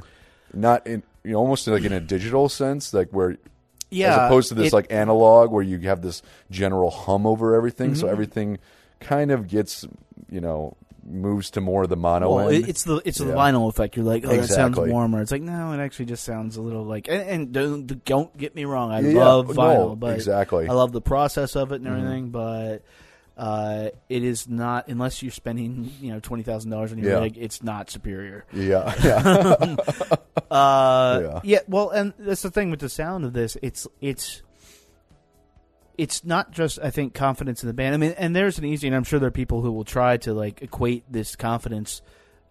not 0.54 0.86
in 0.88 1.04
you 1.24 1.32
know 1.34 1.40
almost 1.40 1.68
like 1.68 1.84
in 1.84 1.94
a 1.94 2.00
digital 2.00 2.48
sense, 2.50 2.94
like 2.94 3.10
where 3.12 3.38
Yeah, 3.90 4.12
as 4.12 4.18
opposed 4.28 4.50
to 4.50 4.56
this 4.56 4.68
it- 4.68 4.74
like 4.76 4.88
analog 4.92 5.52
where 5.52 5.64
you 5.64 5.80
have 5.80 6.02
this 6.02 6.22
general 6.52 6.92
hum 6.92 7.26
over 7.26 7.56
everything 7.56 7.92
Mm-hmm. 7.92 8.00
so 8.02 8.08
everything 8.08 8.60
kind 9.00 9.32
of 9.32 9.48
gets 9.48 9.86
you 10.30 10.42
know 10.42 10.76
moves 11.08 11.52
to 11.52 11.62
more 11.62 11.84
of 11.84 11.90
the 11.90 11.96
mono 11.96 12.34
Well, 12.36 12.50
end. 12.50 12.68
it's 12.68 12.84
the 12.84 12.96
it's 13.06 13.20
the 13.20 13.26
vinyl 13.26 13.70
effect. 13.70 13.96
You're 13.96 14.06
like, 14.06 14.26
oh, 14.26 14.36
that 14.36 14.48
sounds 14.48 14.76
warmer. 14.78 15.22
It's 15.22 15.32
like, 15.32 15.44
no, 15.44 15.72
it 15.74 15.78
actually 15.80 16.06
just 16.06 16.24
sounds 16.24 16.58
a 16.58 16.62
little 16.62 16.84
like. 16.84 17.08
And, 17.08 17.22
and 17.30 17.52
don't, 17.54 18.04
don't 18.06 18.36
get 18.38 18.56
me 18.56 18.66
wrong, 18.66 18.92
I 18.92 19.02
Yeah, 19.02 19.10
yeah. 19.10 19.24
love 19.26 19.48
No, 19.50 19.54
vinyl, 19.54 20.00
but 20.00 20.16
exactly. 20.16 20.64
Mm-hmm. 20.64 20.72
I 20.72 20.76
love 20.76 20.92
the 20.94 21.02
process 21.02 21.56
of 21.56 21.72
it 21.72 21.76
and 21.76 21.88
everything. 21.88 22.30
But 22.32 22.82
uh, 23.38 23.90
it 24.10 24.24
is 24.24 24.48
not 24.48 24.88
unless 24.88 25.22
you're 25.22 25.32
spending 25.32 25.92
you 26.02 26.12
know 26.12 26.20
twenty 26.20 26.42
thousand 26.42 26.72
dollars 26.72 26.92
on 26.92 26.98
your 26.98 27.12
Yeah. 27.12 27.20
rig, 27.20 27.38
it's 27.38 27.62
not 27.62 27.92
superior. 27.92 28.46
yeah 28.52 28.92
yeah 29.04 29.76
Uh, 30.52 31.20
Yeah. 31.22 31.40
yeah. 31.44 31.60
Well, 31.68 31.90
and 31.90 32.14
that's 32.18 32.42
the 32.44 32.52
thing 32.52 32.72
with 32.72 32.80
the 32.80 32.90
sound 32.90 33.26
of 33.26 33.34
this. 33.34 33.58
It's 33.62 33.88
it's 34.02 34.42
it's 35.98 36.24
not 36.26 36.52
just 36.52 36.80
I 36.82 36.90
think 36.90 37.14
confidence 37.14 37.64
in 37.64 37.68
the 37.68 37.74
band. 37.74 37.94
I 37.94 37.98
mean, 37.98 38.14
and 38.18 38.36
there's 38.36 38.58
an 38.58 38.66
easy, 38.66 38.88
and 38.88 38.96
I'm 38.96 39.04
sure 39.04 39.20
there 39.20 39.28
are 39.28 39.32
people 39.32 39.62
who 39.62 39.72
will 39.72 39.84
try 39.86 40.18
to 40.18 40.34
like 40.34 40.62
equate 40.62 41.04
this 41.12 41.36
confidence 41.36 42.02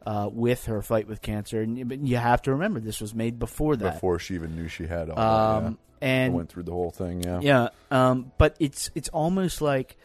uh, 0.07 0.29
with 0.33 0.67
her 0.67 0.83
fight 0.83 1.07
with 1.09 1.23
cancer. 1.23 1.61
And 1.63 1.79
you- 1.79 1.85
but 1.85 1.99
you 2.01 2.17
have 2.17 2.43
to 2.43 2.53
remember 2.53 2.81
this 2.81 3.01
was 3.01 3.15
made 3.15 3.39
before 3.39 3.77
that. 3.77 3.95
before 3.95 4.19
she 4.19 4.35
even 4.35 4.55
knew 4.57 4.69
she 4.69 4.87
had 4.87 5.11
all 5.11 5.19
um, 5.19 5.65
that, 5.65 5.71
yeah. 5.71 5.77
I 6.03 6.07
and 6.07 6.35
went 6.35 6.49
through 6.51 6.65
the 6.65 6.73
whole 6.73 6.91
thing 6.91 7.23
yeah 7.23 7.41
yeah, 7.41 7.69
um, 7.91 8.31
but 8.37 8.57
it's 8.61 8.91
it's 8.95 9.09
almost 9.09 9.63
like 9.63 9.97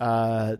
uh, 0.00 0.56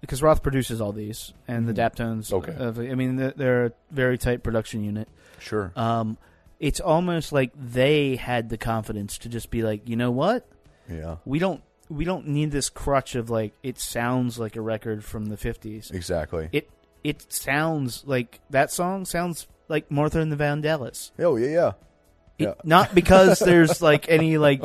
because 0.00 0.22
Roth 0.22 0.42
produces 0.42 0.80
all 0.80 0.92
these 0.92 1.32
and 1.46 1.66
the 1.68 1.72
Daptones. 1.72 2.30
Mm-hmm. 2.32 2.62
Okay. 2.62 2.88
uh, 2.88 2.92
I 2.92 2.94
mean, 2.96 3.16
they're, 3.16 3.32
they're 3.36 3.64
a 3.66 3.72
very 3.90 4.18
tight 4.18 4.42
production 4.42 4.82
unit. 4.84 5.08
sure 5.38 5.72
Um, 5.76 6.18
it's 6.60 6.80
almost 6.80 7.32
like 7.32 7.52
they 7.56 8.16
had 8.16 8.48
the 8.48 8.58
confidence 8.58 9.18
to 9.18 9.28
just 9.28 9.50
be 9.50 9.62
like, 9.62 9.88
you 9.88 9.96
know 9.96 10.10
what, 10.10 10.46
yeah 10.88 11.16
we 11.24 11.38
don't 11.38 11.62
we 11.88 12.04
don't 12.04 12.26
need 12.28 12.50
this 12.50 12.70
crutch 12.70 13.14
of 13.14 13.30
like 13.30 13.52
it 13.62 13.78
sounds 13.78 14.38
like 14.38 14.56
a 14.56 14.60
record 14.60 15.04
from 15.04 15.26
the 15.26 15.36
fifties. 15.36 15.90
exactly 15.90 16.48
It 16.52 16.70
it 17.02 17.30
sounds 17.32 18.02
like 18.06 18.40
that 18.50 18.70
song 18.70 19.04
sounds 19.04 19.46
like 19.68 19.90
Martha 19.90 20.20
and 20.20 20.32
the 20.32 20.36
Vandellas. 20.36 21.10
oh 21.18 21.36
yeah 21.36 21.48
yeah 21.48 21.68
It- 21.68 22.44
Yeah. 22.44 22.54
Not 22.64 22.94
because 22.94 23.38
there's 23.38 23.80
like 23.90 24.08
any 24.08 24.38
like 24.38 24.62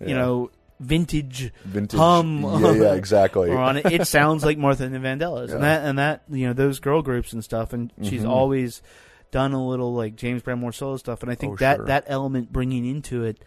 you 0.00 0.14
know 0.14 0.50
vintage 0.80 1.52
vintage 1.64 1.98
hum 1.98 2.42
yeah 2.42 2.72
yeah 2.72 2.94
exactly 2.94 3.48
or 3.50 3.58
on 3.58 3.76
it. 3.76 3.86
It 3.86 4.06
sounds 4.06 4.44
like 4.44 4.58
Martha 4.58 4.84
and 4.84 4.94
the 4.94 4.98
Vandellas, 4.98 5.48
Yeah. 5.48 5.54
and 5.54 5.64
that 5.64 5.84
and 5.84 5.98
that 5.98 6.22
you 6.30 6.46
know 6.46 6.52
those 6.52 6.80
girl 6.80 7.00
groups 7.02 7.32
and 7.32 7.42
stuff. 7.44 7.72
And 7.72 7.92
she's 8.02 8.22
Mhm. 8.24 8.28
always 8.28 8.82
done 9.30 9.52
a 9.52 9.64
little 9.66 9.94
like 9.94 10.16
James 10.16 10.42
Brown 10.42 10.58
more 10.60 10.72
solo 10.72 10.96
stuff, 10.96 11.22
and 11.22 11.30
I 11.30 11.34
think 11.36 11.54
Oh, 11.54 11.56
that 11.56 11.76
sure. 11.78 11.86
that 11.86 12.04
element 12.06 12.52
bringing 12.52 12.84
into 12.86 13.24
it 13.24 13.44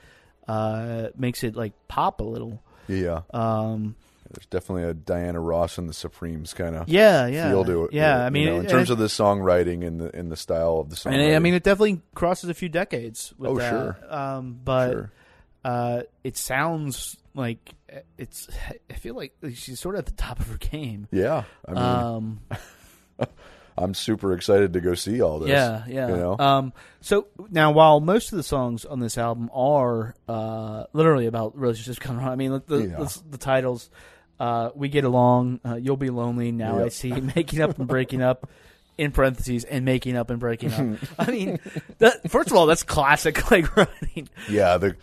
uh, 0.47 1.07
makes 1.17 1.43
it 1.43 1.55
like 1.55 1.73
pop 1.87 2.19
a 2.21 2.23
little. 2.23 2.61
yeah 2.87 3.21
Um, 3.33 3.95
there's 4.31 4.45
definitely 4.47 4.83
a 4.83 4.93
Diana 4.93 5.39
Ross 5.39 5.77
and 5.77 5.87
the 5.87 5.93
Supremes 5.93 6.53
kind 6.53 6.75
of 6.75 6.89
yeah, 6.89 7.27
yeah, 7.27 7.49
feel 7.49 7.63
to 7.65 7.85
it 7.85 7.93
Yeah, 7.93 8.25
I 8.25 8.29
mean, 8.29 8.45
know, 8.47 8.53
in 8.55 8.59
and 8.61 8.69
terms 8.69 8.89
it- 8.89 8.93
of 8.93 8.99
the 8.99 9.05
songwriting 9.05 9.85
and 9.87 9.99
the 10.01 10.15
in 10.17 10.29
the 10.29 10.35
style 10.37 10.79
of 10.79 10.89
the 10.89 10.95
song 10.95 11.13
and 11.13 11.35
I 11.35 11.39
mean, 11.39 11.53
it 11.53 11.63
definitely 11.63 12.01
crosses 12.15 12.49
a 12.49 12.53
few 12.53 12.67
decades. 12.69 13.33
With 13.37 13.51
Oh, 13.51 13.57
that. 13.57 13.69
sure. 13.69 13.97
Um, 14.09 14.59
but 14.63 14.91
sure. 14.91 15.11
uh, 15.63 16.01
it 16.23 16.35
sounds 16.37 17.15
like 17.33 17.73
it's. 18.17 18.47
I 18.89 18.93
feel 18.95 19.15
like 19.15 19.33
she's 19.53 19.79
sort 19.79 19.95
of 19.95 19.99
at 19.99 20.05
the 20.07 20.11
top 20.13 20.39
of 20.41 20.47
her 20.47 20.57
game. 20.57 21.07
yeah 21.11 21.43
I 21.65 21.71
mean 21.71 21.83
um, 21.83 22.39
I'm 23.77 23.93
super 23.93 24.33
excited 24.33 24.73
to 24.73 24.81
go 24.81 24.95
see 24.95 25.21
all 25.21 25.39
this. 25.39 25.49
Yeah, 25.49 25.83
yeah. 25.87 26.07
You 26.07 26.15
know? 26.15 26.35
Um, 26.39 26.73
so 27.01 27.27
now, 27.51 27.71
while 27.71 27.99
most 27.99 28.31
of 28.31 28.37
the 28.37 28.43
songs 28.43 28.85
on 28.85 28.99
this 28.99 29.17
album 29.17 29.49
are 29.53 30.15
uh, 30.27 30.85
literally 30.93 31.27
about 31.27 31.57
relationships 31.57 31.99
gone 31.99 32.17
wrong, 32.17 32.29
I 32.29 32.35
mean, 32.35 32.61
the 32.67 32.77
Yeah. 32.77 32.97
the, 32.97 33.21
the 33.31 33.37
titles, 33.37 33.89
uh, 34.39 34.71
"We 34.75 34.89
Get 34.89 35.03
Along," 35.03 35.59
uh, 35.65 35.75
"You'll 35.75 35.97
Be 35.97 36.09
Lonely," 36.09 36.51
"Now 36.51 36.83
I 36.83 36.89
See," 36.89 37.11
"Making 37.11 37.61
Up 37.61 37.77
and 37.77 37.87
Breaking 37.87 38.21
Up," 38.23 38.49
in 38.97 39.11
parentheses, 39.11 39.63
and 39.63 39.85
"Making 39.85 40.17
Up 40.17 40.29
and 40.31 40.39
Breaking 40.39 40.73
Up." 40.73 40.97
I 41.19 41.29
mean, 41.31 41.59
that, 41.99 42.29
first 42.31 42.49
of 42.49 42.57
all, 42.57 42.65
that's 42.65 42.81
classic 42.83 43.51
like 43.51 43.75
writing. 43.77 44.27
yeah, 44.49 44.77
the 44.77 44.95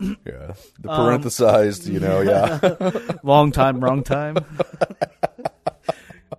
yeah, 0.00 0.52
the 0.80 0.90
Um, 0.90 1.20
parenthesized, 1.22 1.90
you 1.90 1.98
know, 1.98 2.20
yeah. 2.20 3.16
Long 3.24 3.50
time, 3.52 3.80
wrong 3.80 4.04
time. 4.04 4.36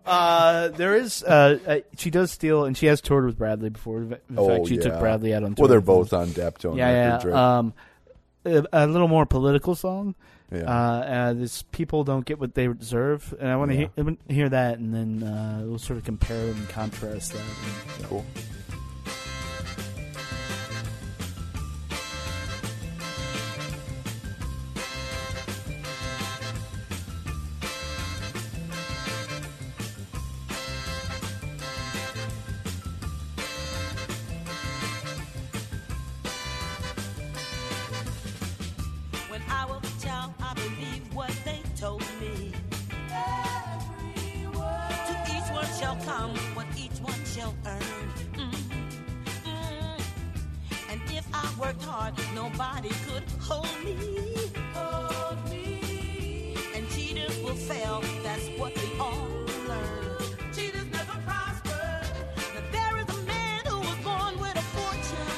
Uh, 0.06 0.70
there 0.70 0.96
is. 0.96 1.24
Uh, 1.24 1.60
uh, 1.68 1.80
she 1.98 2.10
does 2.10 2.32
steal, 2.32 2.66
and 2.66 2.76
she 2.78 2.88
has 2.88 3.02
toured 3.02 3.26
with 3.26 3.38
Bradley 3.38 3.70
before. 3.70 4.00
In 4.00 4.10
fact, 4.10 4.24
Oh, 4.38 4.66
she 4.66 4.78
took. 4.78 5.00
Bradley 5.00 5.34
out 5.34 5.44
on 5.44 5.56
tour. 5.56 5.64
well, 5.64 5.70
they're 5.70 5.80
with 5.80 5.86
both 5.86 6.14
on 6.14 6.28
Daptone 6.30 6.78
yeah, 6.78 7.06
Records, 7.16 7.26
yeah. 7.26 7.32
right? 7.32 7.58
Um, 7.58 7.74
a, 8.46 8.64
a 8.74 8.88
little 8.88 9.08
more 9.08 9.26
political 9.26 9.76
song. 9.76 10.16
yeah. 10.52 10.62
Uh, 10.64 10.72
uh, 10.72 11.34
this 11.34 11.62
people 11.72 12.04
don't 12.04 12.26
get 12.26 12.40
what 12.40 12.56
they 12.56 12.68
deserve, 12.68 13.36
and 13.40 13.50
I 13.50 13.56
want 13.58 13.70
to 13.72 13.76
Yeah. 13.76 13.80
hear, 13.82 13.90
I 13.98 14.02
wanna 14.02 14.18
hear 14.30 14.50
that, 14.50 14.80
and 14.80 14.94
then 14.94 15.24
uh, 15.28 15.62
we'll 15.66 15.78
sort 15.78 15.98
of 15.98 16.06
compare 16.06 16.48
and 16.48 16.70
contrast 16.70 17.34
that. 17.34 17.44
cool. 18.04 18.26
Worked 51.60 51.84
hard, 51.84 52.14
nobody 52.34 52.90
could 53.06 53.24
hold 53.42 53.68
me. 53.84 53.96
Hold 54.74 55.50
me. 55.50 56.56
And 56.74 56.90
cheaters 56.92 57.38
will 57.44 57.56
fail, 57.56 58.02
that's 58.24 58.48
what 58.58 58.74
we 58.78 59.00
all 59.00 59.28
learn. 59.68 60.18
Cheaters 60.56 60.86
never 60.92 61.18
prosper. 61.28 62.02
Now 62.56 62.64
there 62.72 62.96
is 63.02 63.10
a 63.18 63.22
man 63.24 63.62
who 63.66 63.80
was 63.80 63.98
born 64.08 64.40
with 64.40 64.56
a 64.56 64.66
fortune. 64.78 65.34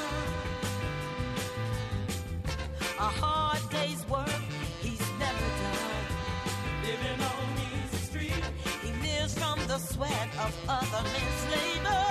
A 2.98 3.10
hard 3.22 3.62
day's 3.70 4.06
work, 4.08 4.42
he's 4.80 5.04
never 5.18 5.48
done. 5.62 6.06
Living 6.84 7.20
on 7.32 7.46
easy 7.66 7.96
street, 7.96 8.44
he 8.82 8.90
lives 9.02 9.36
from 9.36 9.58
the 9.66 9.78
sweat 9.78 10.28
of 10.38 10.52
other 10.68 11.02
men's 11.02 11.44
labor. 11.50 12.01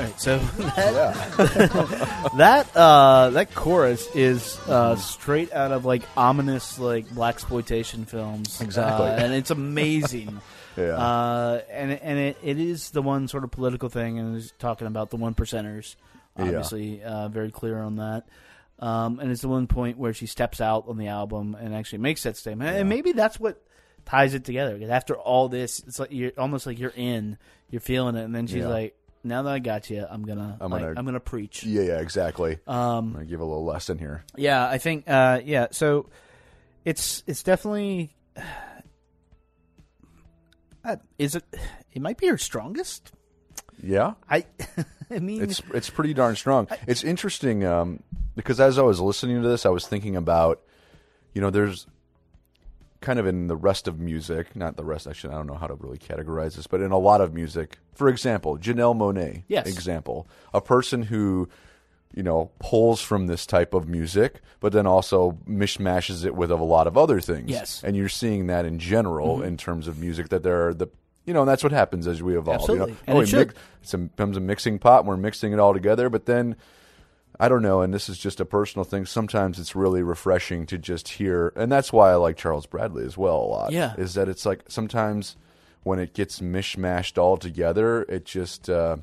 Right, 0.00 0.20
so 0.20 0.38
that 0.38 2.30
that, 2.36 2.76
uh, 2.76 3.30
that 3.30 3.54
chorus 3.54 4.08
is 4.14 4.58
uh, 4.68 4.96
straight 4.96 5.52
out 5.52 5.72
of 5.72 5.84
like 5.84 6.02
ominous 6.16 6.78
like 6.78 7.06
blaxploitation 7.08 8.06
films. 8.08 8.60
Exactly. 8.60 9.06
Uh, 9.08 9.16
and 9.16 9.34
it's 9.34 9.50
amazing. 9.50 10.40
Yeah. 10.76 10.96
Uh, 10.96 11.62
and 11.68 11.90
and 11.90 12.18
it, 12.18 12.38
it 12.44 12.58
is 12.60 12.90
the 12.90 13.02
one 13.02 13.26
sort 13.26 13.42
of 13.42 13.50
political 13.50 13.88
thing, 13.88 14.18
and 14.20 14.36
is 14.36 14.52
talking 14.60 14.86
about 14.86 15.10
the 15.10 15.16
one 15.16 15.34
percenters. 15.34 15.96
Yeah. 16.38 16.44
Obviously, 16.44 17.02
uh, 17.02 17.28
very 17.28 17.50
clear 17.50 17.82
on 17.82 17.96
that. 17.96 18.28
Um, 18.78 19.18
and 19.18 19.30
it's 19.32 19.42
the 19.42 19.48
one 19.48 19.66
point 19.66 19.98
where 19.98 20.14
she 20.14 20.26
steps 20.26 20.60
out 20.60 20.84
on 20.86 20.96
the 20.96 21.08
album 21.08 21.56
and 21.60 21.74
actually 21.74 21.98
makes 21.98 22.22
that 22.22 22.36
statement. 22.36 22.76
And 22.76 22.88
maybe 22.88 23.12
that's 23.12 23.38
what 23.38 23.60
ties 24.06 24.32
it 24.32 24.44
together. 24.44 24.74
Because 24.74 24.90
after 24.90 25.16
all 25.18 25.48
this, 25.48 25.80
it's 25.80 25.98
like 25.98 26.12
you're 26.12 26.32
almost 26.38 26.66
like 26.66 26.78
you're 26.78 26.94
in, 26.96 27.36
you're 27.68 27.80
feeling 27.80 28.14
it, 28.14 28.22
and 28.22 28.34
then 28.34 28.46
she's 28.46 28.58
Yeah. 28.58 28.68
like, 28.68 28.94
"Now 29.24 29.42
that 29.42 29.52
I 29.52 29.58
got 29.58 29.90
you, 29.90 30.04
I'm 30.08 30.22
gonna, 30.24 30.56
I'm 30.60 30.70
gonna- 30.70 30.94
I'm 30.96 31.04
gonna 31.04 31.20
preach." 31.20 31.64
Yeah, 31.64 31.82
yeah, 31.82 31.98
exactly. 32.00 32.58
Um, 32.66 33.16
I'm 33.18 33.26
give 33.26 33.40
a 33.40 33.44
little 33.44 33.64
lesson 33.64 33.98
here. 33.98 34.24
yeah, 34.36 34.66
I 34.66 34.78
think. 34.78 35.04
Uh, 35.08 35.40
yeah, 35.44 35.68
so 35.72 36.06
it's 36.84 37.22
it's 37.26 37.42
definitely. 37.42 38.14
Uh, 40.82 40.96
is 41.18 41.34
it? 41.34 41.44
It 41.92 42.00
might 42.00 42.16
be 42.16 42.26
her 42.28 42.38
strongest. 42.38 43.12
Yeah, 43.82 44.14
I, 44.30 44.46
I 45.10 45.18
mean, 45.18 45.42
it's 45.42 45.60
it's 45.74 45.90
pretty 45.90 46.14
darn 46.14 46.36
strong. 46.36 46.68
It's 46.86 47.04
interesting 47.04 47.64
um, 47.64 48.02
because 48.34 48.60
as 48.60 48.78
I 48.78 48.82
was 48.82 48.98
listening 49.00 49.42
to 49.42 49.48
this, 49.48 49.66
I 49.66 49.68
was 49.70 49.86
thinking 49.86 50.16
about, 50.16 50.62
you 51.34 51.42
know, 51.42 51.50
there's 51.50 51.86
kind 53.00 53.18
of 53.18 53.26
in 53.26 53.46
the 53.46 53.56
rest 53.56 53.88
of 53.88 53.98
music, 53.98 54.54
not 54.54 54.76
the 54.76 54.84
rest. 54.84 55.06
Actually, 55.06 55.32
I 55.34 55.36
don't 55.36 55.46
know 55.46 55.54
how 55.54 55.66
to 55.66 55.74
really 55.74 55.98
categorize 55.98 56.56
this, 56.56 56.66
but 56.66 56.80
in 56.80 56.90
a 56.92 56.98
lot 56.98 57.20
of 57.20 57.32
music, 57.32 57.78
for 57.94 58.08
example, 58.08 58.58
Janelle 58.58 58.94
Monáe, 58.96 59.44
Yes. 59.48 59.66
example, 59.66 60.28
a 60.52 60.60
person 60.60 61.02
who, 61.04 61.48
you 62.14 62.22
know, 62.22 62.50
pulls 62.58 63.00
from 63.00 63.26
this 63.26 63.46
type 63.46 63.72
of 63.72 63.88
music, 63.88 64.40
but 64.60 64.72
then 64.72 64.86
also 64.86 65.38
mishmashes 65.48 66.24
it 66.26 66.34
with 66.34 66.50
a 66.50 66.56
lot 66.56 66.86
of 66.86 66.98
other 66.98 67.20
things. 67.20 67.50
Yes. 67.50 67.78
Mm-hmm. 67.78 67.86
and 67.86 67.96
you're 67.96 68.08
seeing 68.08 68.46
that 68.48 68.64
in 68.66 68.78
general 68.78 69.42
in 69.42 69.56
terms 69.56 69.88
of 69.88 69.98
music 69.98 70.28
that 70.28 70.42
there 70.42 70.68
are 70.68 70.74
the. 70.74 70.88
You 71.26 71.34
know, 71.34 71.40
and 71.40 71.48
that's 71.48 71.62
what 71.62 71.70
happens 71.72 72.06
as 72.06 72.22
we 72.22 72.36
evolve. 72.36 72.60
Absolutely. 72.62 72.86
You 72.88 72.92
know? 72.92 72.98
And 73.06 73.18
oh, 73.18 73.20
it 73.20 73.32
mix- 73.32 73.54
it's 73.82 73.94
a, 73.94 73.98
becomes 73.98 74.36
a 74.36 74.40
mixing 74.40 74.78
pot 74.78 75.00
and 75.00 75.08
we're 75.08 75.16
mixing 75.18 75.52
it 75.52 75.58
all 75.60 75.72
together 75.74 76.08
but 76.08 76.26
then 76.26 76.56
i 77.40 77.48
don't 77.48 77.62
know 77.62 77.80
and 77.82 77.92
this 77.92 78.08
is 78.08 78.18
just 78.18 78.38
a 78.40 78.44
personal 78.44 78.84
thing 78.84 79.04
sometimes 79.06 79.58
it's 79.58 79.74
really 79.74 80.02
refreshing 80.02 80.66
to 80.66 80.78
just 80.78 81.08
hear 81.08 81.52
and 81.56 81.72
that's 81.72 81.92
why 81.92 82.10
i 82.10 82.14
like 82.14 82.36
charles 82.36 82.66
bradley 82.66 83.04
as 83.04 83.16
well 83.18 83.36
a 83.38 83.48
lot 83.48 83.72
Yeah. 83.72 83.94
is 83.96 84.14
that 84.14 84.28
it's 84.28 84.46
like 84.46 84.64
sometimes 84.68 85.36
when 85.82 85.98
it 85.98 86.12
gets 86.14 86.40
mishmashed 86.40 87.18
all 87.18 87.36
together 87.38 88.02
it 88.02 88.24
just 88.26 88.68
uh, 88.70 88.98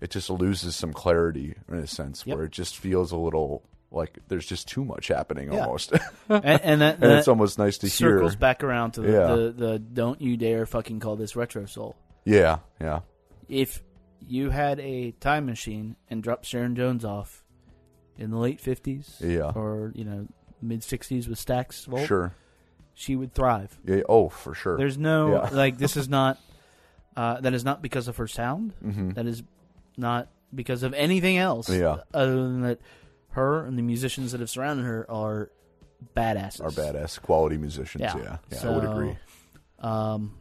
it 0.00 0.10
just 0.10 0.28
loses 0.28 0.76
some 0.76 0.92
clarity 0.92 1.54
in 1.68 1.76
a 1.78 1.86
sense 1.86 2.24
Yep. 2.26 2.36
where 2.36 2.44
it 2.46 2.52
just 2.52 2.76
feels 2.76 3.12
a 3.12 3.16
little 3.16 3.62
like 3.92 4.18
there's 4.28 4.44
just 4.44 4.66
too 4.68 4.84
much 4.84 5.06
happening 5.08 5.52
Yeah. 5.52 5.64
almost 5.64 5.92
and, 6.28 6.44
and 6.44 6.80
that, 6.82 6.96
and 7.00 7.12
it's 7.12 7.28
almost 7.28 7.56
nice 7.58 7.78
to 7.78 7.86
hear 7.86 8.16
circles 8.18 8.34
back 8.36 8.64
around 8.64 8.92
to 8.92 9.00
the, 9.02 9.12
Yeah. 9.12 9.26
the 9.36 9.52
the 9.56 9.78
don't 9.78 10.20
you 10.20 10.36
dare 10.36 10.66
fucking 10.66 10.98
call 11.00 11.14
this 11.16 11.36
retro 11.36 11.66
soul. 11.66 11.94
yeah 12.24 12.58
yeah 12.80 13.00
If 13.48 13.82
you 14.26 14.50
had 14.50 14.80
a 14.80 15.12
time 15.12 15.46
machine 15.46 15.94
and 16.10 16.20
dropped 16.22 16.46
Sharon 16.46 16.74
Jones 16.74 17.04
off 17.04 17.44
in 18.18 18.30
the 18.30 18.38
late 18.38 18.60
fifties, 18.60 19.16
Yeah. 19.20 19.52
or 19.54 19.92
you 19.94 20.04
know 20.04 20.26
mid 20.62 20.82
sixties 20.82 21.28
with 21.28 21.38
Stax 21.44 21.86
Volt, 21.86 22.06
sure 22.06 22.34
she 22.94 23.14
would 23.16 23.34
thrive. 23.34 23.78
yeah, 23.84 24.00
oh 24.08 24.28
for 24.28 24.54
sure 24.54 24.76
There's 24.78 24.96
no 24.98 25.32
Yeah. 25.32 25.48
like 25.52 25.78
this 25.78 25.96
is 25.96 26.08
not 26.08 26.38
uh, 27.16 27.40
that 27.40 27.54
is 27.54 27.64
not 27.64 27.80
because 27.82 28.08
of 28.08 28.16
her 28.18 28.26
sound. 28.26 28.72
Mhm. 28.84 29.14
That 29.14 29.26
is 29.26 29.42
not 29.96 30.28
because 30.54 30.82
of 30.82 30.92
anything 30.94 31.36
else. 31.38 31.68
Yeah. 31.70 31.98
Other 32.12 32.34
than 32.36 32.60
that, 32.62 32.78
her 33.30 33.64
and 33.64 33.78
the 33.78 33.82
musicians 33.82 34.32
that 34.32 34.40
have 34.40 34.50
surrounded 34.50 34.84
her 34.84 35.10
are 35.10 35.50
badasses. 36.14 36.60
are 36.60 36.70
badass 36.70 37.20
quality 37.20 37.56
musicians 37.56 38.02
Yeah. 38.02 38.16
yeah 38.16 38.36
yeah, 38.50 38.68
i 38.70 38.74
would 38.74 38.84
So, 38.84 38.90
agree 38.92 39.16
Um. 39.80 40.34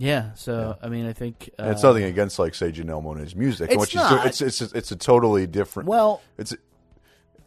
Yeah. 0.00 0.32
So 0.34 0.76
I 0.82 0.88
mean, 0.88 1.06
I 1.06 1.12
think 1.12 1.50
uh, 1.58 1.70
it's 1.70 1.82
nothing 1.82 2.04
against, 2.04 2.38
like, 2.38 2.54
say, 2.54 2.72
Janelle 2.72 3.04
Monáe's 3.04 3.36
music. 3.36 3.70
and 3.70 3.72
It's 3.72 3.78
what 3.78 3.88
she's 3.90 4.08
doing. 4.08 4.26
It's, 4.26 4.40
it's 4.40 4.60
it's 4.62 4.90
a 4.92 4.96
totally 4.96 5.46
different. 5.46 5.88
Well, 5.88 6.22
it's 6.38 6.54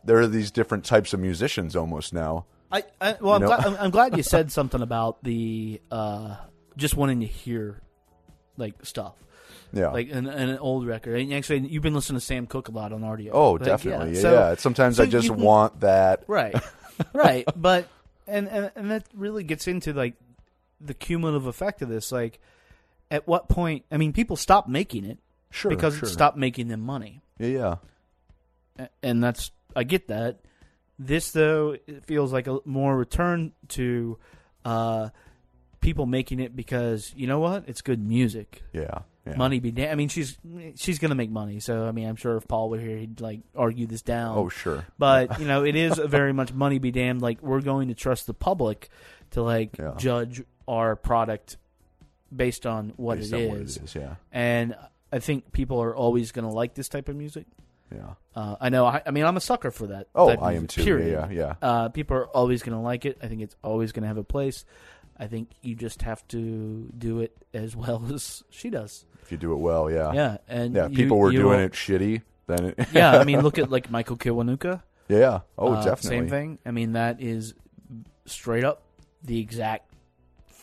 there 0.03 0.17
are 0.19 0.27
these 0.27 0.51
different 0.51 0.85
types 0.85 1.13
of 1.13 1.19
musicians 1.19 1.75
almost 1.75 2.13
now. 2.13 2.45
I, 2.71 2.83
I 3.01 3.17
well, 3.19 3.35
I'm, 3.35 3.41
glad, 3.41 3.65
I'm, 3.65 3.75
I'm 3.79 3.91
glad 3.91 4.17
you 4.17 4.23
said 4.23 4.51
something 4.59 4.81
about 4.81 5.23
the 5.23 5.81
uh, 5.91 6.35
just 6.77 6.95
wanting 6.95 7.21
to 7.21 7.25
hear 7.27 7.81
like 8.57 8.85
stuff. 8.85 9.15
Yeah. 9.71 9.87
Like 9.89 10.11
an, 10.11 10.27
an 10.27 10.59
old 10.59 10.85
record. 10.85 11.19
And 11.19 11.33
actually, 11.33 11.67
you've 11.67 11.81
been 11.81 11.95
listening 11.95 12.19
to 12.19 12.25
Sam 12.25 12.45
Cooke 12.45 12.67
a 12.67 12.71
lot 12.71 12.93
on 12.93 13.03
audio. 13.03 13.33
oh, 13.33 13.51
Like, 13.53 13.63
definitely. 13.63 14.13
Yeah. 14.13 14.21
So- 14.21 14.33
yeah. 14.33 14.55
Sometimes 14.55 14.97
so 14.97 15.03
I 15.03 15.05
just 15.07 15.25
you 15.27 15.33
want 15.33 15.79
that. 15.79 16.23
right, 16.27 16.55
right. 17.13 17.45
But 17.55 17.87
and, 18.27 18.47
and 18.47 18.71
and 18.75 18.91
that 18.91 19.05
really 19.15 19.43
gets 19.43 19.67
into 19.67 19.93
like 19.93 20.13
the 20.81 20.93
cumulative 20.93 21.45
effect 21.45 21.81
of 21.81 21.89
this. 21.89 22.11
Like, 22.11 22.39
at 23.11 23.27
what 23.27 23.47
point? 23.49 23.85
I 23.91 23.97
mean, 23.97 24.13
people 24.13 24.35
stopped 24.35 24.67
making 24.69 25.05
it 25.05 25.17
Sure, 25.51 25.69
because 25.69 25.95
sure. 25.97 26.07
it 26.07 26.11
stopped 26.11 26.37
making 26.37 26.67
them 26.67 26.81
money, 26.81 27.21
Yeah, 27.37 27.75
yeah. 28.77 28.87
And 29.03 29.23
that's 29.23 29.51
I 29.75 29.83
get 29.83 30.07
that. 30.07 30.39
This 30.97 31.31
though, 31.31 31.75
it 31.87 32.05
feels 32.05 32.33
like 32.33 32.47
a 32.47 32.59
more 32.65 32.95
return 32.97 33.51
to 33.69 34.17
uh, 34.65 35.09
people 35.81 36.05
making 36.07 36.39
it 36.39 36.55
because 36.55 37.13
you 37.15 37.27
know 37.27 37.39
what? 37.39 37.65
It's 37.67 37.81
good 37.81 38.01
music. 38.01 38.63
Yeah. 38.73 38.99
yeah. 39.27 39.35
Money 39.35 39.59
be 39.59 39.69
damned. 39.71 39.91
I 39.91 39.95
mean, 39.95 40.09
she's 40.09 40.37
she's 40.75 40.97
gonna 40.97 41.13
make 41.15 41.29
money. 41.29 41.59
So 41.59 41.85
I 41.85 41.91
mean, 41.91 42.07
I'm 42.07 42.15
sure 42.15 42.35
if 42.37 42.47
Paul 42.47 42.69
were 42.71 42.79
here, 42.79 42.97
he'd 42.97 43.21
like 43.21 43.41
argue 43.55 43.85
this 43.85 44.01
down. 44.01 44.37
Oh, 44.37 44.49
sure. 44.49 44.85
But 44.97 45.39
you 45.39 45.47
know, 45.47 45.63
it 45.65 45.75
is 45.75 45.99
a 45.99 46.07
very 46.07 46.33
much 46.33 46.51
money 46.51 46.79
be 46.79 46.89
damned. 46.91 47.21
Like 47.21 47.43
we're 47.43 47.61
going 47.61 47.89
to 47.89 47.95
trust 47.95 48.25
the 48.25 48.33
public 48.33 48.89
to 49.31 49.43
like 49.43 49.77
Yeah. 49.77 49.93
judge 49.97 50.43
our 50.67 50.95
product 50.95 51.57
based 52.35 52.65
on 52.65 52.93
what, 52.97 53.19
Based 53.19 53.33
it 53.33 53.35
on 53.35 53.41
is. 53.41 53.49
what 53.77 53.83
it 53.83 53.83
is, 53.89 53.95
yeah. 53.95 54.15
And 54.31 54.75
I 55.11 55.19
think 55.19 55.51
people 55.51 55.81
are 55.81 55.95
always 55.95 56.31
going 56.31 56.47
to 56.47 56.53
like 56.53 56.73
this 56.73 56.89
type 56.89 57.09
of 57.09 57.15
music. 57.15 57.45
Yeah. 57.93 58.13
Uh, 58.35 58.55
I 58.59 58.69
know. 58.69 58.85
I, 58.87 59.01
I 59.05 59.11
mean, 59.11 59.23
I'm 59.23 59.37
a 59.37 59.41
sucker 59.41 59.69
for 59.69 59.87
that. 59.87 60.07
Oh, 60.15 60.29
I 60.29 60.53
am 60.53 60.65
too. 60.65 60.83
Period. 60.83 61.11
Yeah, 61.11 61.29
yeah, 61.29 61.55
Uh, 61.61 61.89
people 61.89 62.17
are 62.17 62.25
always 62.27 62.63
going 62.63 62.75
to 62.75 62.81
like 62.81 63.05
it. 63.05 63.19
I 63.21 63.27
think 63.27 63.41
it's 63.41 63.55
always 63.63 63.91
going 63.91 64.01
to 64.01 64.07
have 64.07 64.17
a 64.17 64.23
place. 64.23 64.65
I 65.15 65.27
think 65.27 65.51
you 65.61 65.75
just 65.75 66.01
have 66.01 66.27
to 66.29 66.91
do 66.97 67.19
it 67.19 67.37
as 67.53 67.75
well 67.75 68.03
as 68.11 68.43
she 68.49 68.71
does. 68.71 69.05
If 69.21 69.31
you 69.31 69.37
do 69.37 69.53
it 69.53 69.57
well, 69.57 69.91
yeah. 69.91 70.11
Yeah, 70.13 70.37
and 70.47 70.73
Yeah, 70.73 70.87
you- 70.87 70.95
people 70.95 71.19
were 71.19 71.31
doing 71.31 71.45
will- 71.45 71.59
it 71.59 71.73
shitty, 71.73 72.23
then 72.47 72.65
it 72.65 72.79
yeah, 72.93 73.19
I 73.19 73.23
mean, 73.25 73.41
look 73.41 73.59
at 73.59 73.69
like 73.75 73.91
Michael 73.91 74.17
Kiwanuka. 74.17 74.81
Yeah. 75.07 75.41
Oh, 75.57 75.73
Uh, 75.73 75.83
definitely. 75.85 76.17
Same 76.17 76.29
thing. 76.29 76.59
I 76.65 76.71
mean, 76.71 76.93
that 76.93 77.21
is 77.21 77.53
straight 78.25 78.63
up 78.63 78.81
the 79.23 79.39
exact 79.39 79.92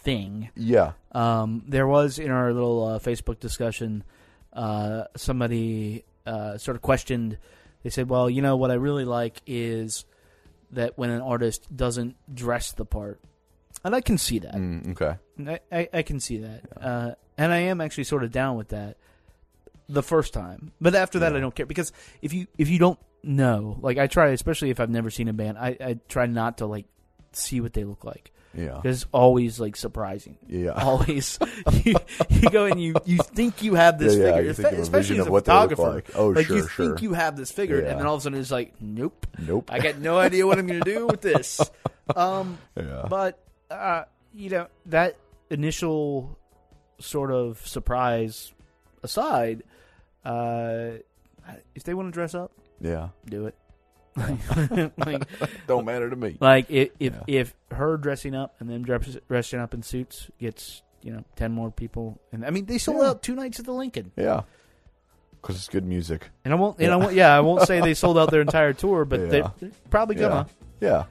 thing. 0.02 0.50
Yeah. 0.56 0.92
Um, 1.12 1.62
there 1.68 1.86
was 1.86 2.18
in 2.18 2.30
our 2.30 2.52
little 2.52 2.84
uh, 2.86 2.98
Facebook 2.98 3.40
discussion, 3.40 4.04
uh, 4.52 5.04
somebody 5.16 6.04
uh, 6.26 6.58
sort 6.58 6.76
of 6.76 6.82
questioned. 6.82 7.38
They 7.82 7.90
said, 7.90 8.08
"Well, 8.08 8.28
you 8.28 8.42
know 8.42 8.56
what 8.56 8.70
I 8.70 8.74
really 8.74 9.04
like 9.04 9.40
is 9.46 10.04
that 10.72 10.96
when 10.98 11.10
an 11.10 11.20
artist 11.20 11.74
doesn't 11.74 12.16
dress 12.34 12.72
the 12.72 12.84
part," 12.84 13.20
and 13.84 13.94
I 13.94 14.00
can 14.00 14.18
see 14.18 14.38
that. 14.40 14.54
Mm, 14.54 14.92
okay. 14.92 15.16
I, 15.46 15.60
I, 15.72 15.88
I 15.94 16.02
can 16.02 16.20
see 16.20 16.38
that, 16.38 16.62
uh, 16.80 17.12
and 17.38 17.52
I 17.52 17.58
am 17.58 17.80
actually 17.80 18.04
sort 18.04 18.24
of 18.24 18.30
down 18.30 18.56
with 18.56 18.68
that. 18.68 18.96
The 19.88 20.04
first 20.04 20.32
time, 20.32 20.70
but 20.80 20.94
after 20.94 21.18
that, 21.18 21.32
Yeah. 21.32 21.38
I 21.38 21.40
don't 21.40 21.52
care 21.54 21.66
because 21.66 21.90
if 22.22 22.32
you 22.32 22.46
if 22.56 22.68
you 22.68 22.78
don't 22.78 22.98
know, 23.24 23.76
like 23.82 23.98
I 23.98 24.06
try, 24.06 24.28
especially 24.28 24.70
if 24.70 24.78
I've 24.78 24.88
never 24.90 25.10
seen 25.10 25.26
a 25.26 25.32
band, 25.32 25.58
I, 25.58 25.76
I 25.80 25.98
try 26.08 26.26
not 26.26 26.58
to 26.58 26.66
like 26.66 26.86
see 27.32 27.60
what 27.60 27.72
they 27.72 27.82
look 27.82 28.04
like. 28.04 28.30
Yeah. 28.52 28.80
It's 28.82 29.06
always 29.12 29.60
like 29.60 29.76
surprising. 29.76 30.36
Yeah. 30.48 30.70
Always, 30.76 31.38
you, 31.84 31.94
you 32.28 32.50
go 32.50 32.64
and 32.66 32.82
you 32.82 32.94
you 33.04 33.18
think 33.18 33.62
you 33.62 33.74
have 33.74 33.98
this 33.98 34.16
Yeah, 34.16 34.24
yeah, 34.24 34.30
figure, 34.32 34.42
you 34.42 34.50
espe- 34.50 34.56
think 34.56 34.72
of 34.72 34.78
a 34.78 34.82
especially 34.82 35.00
vision 35.02 35.20
as 35.20 35.26
a 35.26 35.28
of 35.28 35.32
what 35.32 35.44
they 35.44 35.52
look 35.52 35.70
photographer. 35.70 35.94
like. 35.94 36.16
Oh, 36.16 36.28
like 36.30 36.48
you 36.48 36.58
sure, 36.60 36.68
sure. 36.68 36.86
think 36.86 37.02
you 37.02 37.12
have 37.14 37.36
this 37.36 37.52
figure, 37.52 37.80
Yeah. 37.80 37.90
and 37.90 38.00
then 38.00 38.06
all 38.08 38.14
of 38.16 38.20
a 38.20 38.22
sudden 38.24 38.40
it's 38.40 38.50
like, 38.50 38.74
nope, 38.80 39.24
Nope. 39.38 39.70
I 39.72 39.78
got 39.78 39.98
no 39.98 40.18
idea 40.18 40.46
what 40.48 40.58
I'm 40.58 40.66
going 40.66 40.80
to 40.82 40.92
do 40.94 41.06
with 41.06 41.20
this. 41.20 41.60
Um, 42.16 42.58
Yeah. 42.76 43.06
but 43.08 43.38
uh, 43.70 44.02
you 44.34 44.50
know 44.50 44.66
that 44.86 45.14
initial 45.48 46.36
sort 46.98 47.30
of 47.30 47.64
surprise 47.64 48.52
aside, 49.04 49.62
uh, 50.24 50.90
if 51.76 51.84
they 51.84 51.94
want 51.94 52.08
to 52.08 52.12
dress 52.12 52.34
up, 52.34 52.50
Yeah. 52.80 53.10
do 53.26 53.46
it. 53.46 53.54
Like, 54.16 55.22
Don't 55.66 55.84
matter 55.84 56.10
to 56.10 56.16
me. 56.16 56.36
like 56.40 56.70
if 56.70 56.90
if, 56.98 57.12
Yeah. 57.14 57.40
if 57.40 57.54
her 57.70 57.96
dressing 57.96 58.34
up 58.34 58.54
and 58.60 58.68
them 58.68 58.82
dress, 58.84 59.16
dressing 59.28 59.60
up 59.60 59.72
in 59.74 59.82
suits 59.82 60.30
gets 60.38 60.82
you 61.02 61.12
know 61.12 61.24
ten 61.36 61.52
more 61.52 61.70
people, 61.70 62.20
and 62.32 62.44
I 62.44 62.50
mean 62.50 62.66
they 62.66 62.78
sold 62.78 63.02
Yeah. 63.02 63.10
out 63.10 63.22
two 63.22 63.34
nights 63.34 63.58
at 63.60 63.66
the 63.66 63.72
Lincoln, 63.72 64.12
Yeah. 64.16 64.42
Because 65.40 65.56
it's 65.56 65.68
good 65.68 65.86
music. 65.86 66.28
and 66.44 66.52
I 66.52 66.56
won't 66.56 66.78
and 66.80 66.92
I 66.92 66.96
won't 66.96 67.14
yeah 67.14 67.34
I 67.34 67.40
won't 67.40 67.62
say 67.66 67.80
they 67.80 67.94
sold 67.94 68.18
out 68.18 68.30
their 68.30 68.42
entire 68.42 68.72
tour, 68.72 69.04
but 69.04 69.20
Yeah. 69.22 69.26
they're, 69.28 69.52
they're 69.60 69.70
probably 69.90 70.16
gonna 70.16 70.46
Yeah. 70.80 71.04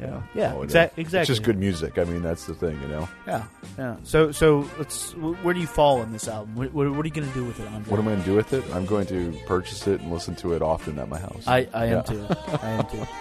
Yeah 0.00 0.22
yeah 0.34 0.52
Oh, 0.54 0.58
exa- 0.60 0.86
It's 0.86 0.98
exactly 0.98 1.26
just 1.26 1.42
good 1.42 1.58
music. 1.58 1.98
I 1.98 2.04
mean, 2.04 2.22
that's 2.22 2.46
the 2.46 2.54
thing, 2.54 2.80
you 2.82 2.88
know. 2.88 3.08
Yeah, 3.26 3.44
yeah. 3.78 3.96
So, 4.04 4.30
so 4.32 4.68
let's. 4.78 5.12
Where 5.12 5.54
do 5.54 5.60
you 5.60 5.66
fall 5.66 6.00
on 6.00 6.12
this 6.12 6.28
album? 6.28 6.54
What, 6.54 6.72
what, 6.72 6.90
what 6.90 7.04
are 7.04 7.08
you 7.08 7.14
going 7.14 7.28
to 7.28 7.34
do 7.34 7.44
with 7.44 7.58
it, 7.60 7.66
Andre? 7.68 7.90
What 7.90 7.98
am 8.00 8.08
I 8.08 8.12
going 8.12 8.20
to 8.24 8.26
do 8.30 8.34
with 8.36 8.52
it? 8.52 8.64
I'm 8.74 8.86
going 8.86 9.06
to 9.06 9.32
purchase 9.46 9.86
it 9.86 10.00
and 10.00 10.12
listen 10.12 10.34
to 10.36 10.52
it 10.54 10.62
often 10.62 10.98
at 10.98 11.08
my 11.08 11.18
house. 11.18 11.44
I, 11.46 11.68
I 11.72 11.86
am 11.86 12.04
too. 12.04 12.26
I 12.62 12.68
am 12.70 12.86
too. 12.88 13.06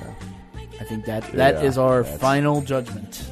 So, 0.00 0.14
I 0.80 0.84
think 0.84 1.06
that 1.06 1.22
that 1.32 1.64
is 1.64 1.76
Yeah, 1.76 1.82
our 1.82 2.04
final 2.04 2.60
judgment. 2.60 3.30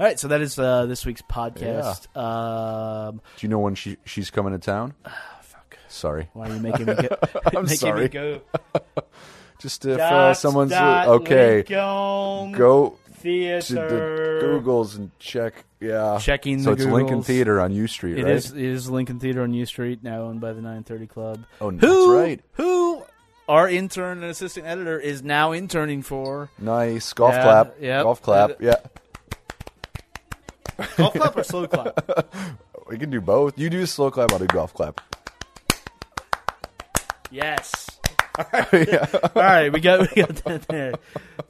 All 0.00 0.06
right, 0.06 0.18
so 0.18 0.28
that 0.28 0.40
is 0.40 0.58
uh, 0.58 0.86
this 0.86 1.06
week's 1.06 1.22
podcast. 1.22 2.14
Um, 2.16 3.20
Do 3.36 3.46
you 3.46 3.48
know 3.48 3.60
when 3.60 3.74
she 3.76 3.96
she's 4.04 4.30
coming 4.30 4.52
to 4.52 4.58
town? 4.58 4.94
fuck. 5.42 5.78
Sorry. 5.88 6.28
Why 6.32 6.48
are 6.50 6.54
you 6.54 6.60
making 6.60 6.86
me 6.86 6.94
go? 6.94 7.08
I'm 7.46 7.52
making 7.62 7.76
sorry. 7.76 8.02
Me 8.02 8.08
go. 8.08 8.40
Just 9.60 9.84
if 9.86 9.98
uh, 10.00 10.34
someone's 10.34 10.72
okay, 10.72 11.62
go 11.62 12.50
to 12.52 12.52
the 12.52 12.92
Theater. 13.20 14.40
Googles 14.42 14.96
and 14.96 15.10
check. 15.18 15.64
Yeah, 15.80 16.18
Checking 16.20 16.62
So 16.62 16.74
the 16.74 16.82
it's 16.82 16.92
Lincoln 16.92 17.20
Googles. 17.20 17.24
Theater 17.26 17.60
on 17.60 17.72
U 17.72 17.86
Street, 17.86 18.18
It 18.18 18.24
right? 18.24 18.34
is. 18.34 18.50
It 18.52 18.60
is 18.62 18.90
Lincoln 18.90 19.20
Theater 19.20 19.42
on 19.42 19.54
U 19.54 19.64
Street, 19.64 20.02
now 20.02 20.22
owned 20.22 20.40
by 20.40 20.48
the 20.52 20.60
930 20.60 21.06
Club. 21.06 21.44
Oh, 21.60 21.70
that's 21.70 21.84
who, 21.84 22.14
right. 22.18 22.40
Who 22.54 23.02
our 23.48 23.68
intern 23.68 24.22
and 24.22 24.30
assistant 24.30 24.66
editor 24.66 24.98
is 24.98 25.22
now 25.22 25.52
interning 25.52 26.02
for. 26.02 26.50
Nice 26.58 27.12
golf 27.12 27.34
Yeah, 27.34 27.42
clap. 27.42 27.74
yep. 27.80 28.02
Golf 28.02 28.22
clap. 28.22 28.60
Yeah, 28.60 28.76
Golf 30.96 31.14
clap 31.14 31.36
or 31.36 31.44
slow 31.44 31.66
clap? 31.66 32.04
we 32.88 32.98
can 32.98 33.10
do 33.10 33.20
both. 33.20 33.58
You 33.58 33.70
do 33.70 33.82
a 33.82 33.86
slow 33.86 34.10
clap. 34.10 34.32
I'll 34.32 34.38
do 34.38 34.46
golf 34.46 34.74
clap. 34.74 35.00
Yes. 37.30 37.98
All 38.38 38.42
right, 39.34 39.72
we 39.72 39.80
got 39.80 40.00
we 40.00 40.22
got 40.22 40.34
that 40.44 40.62
there. 40.68 40.94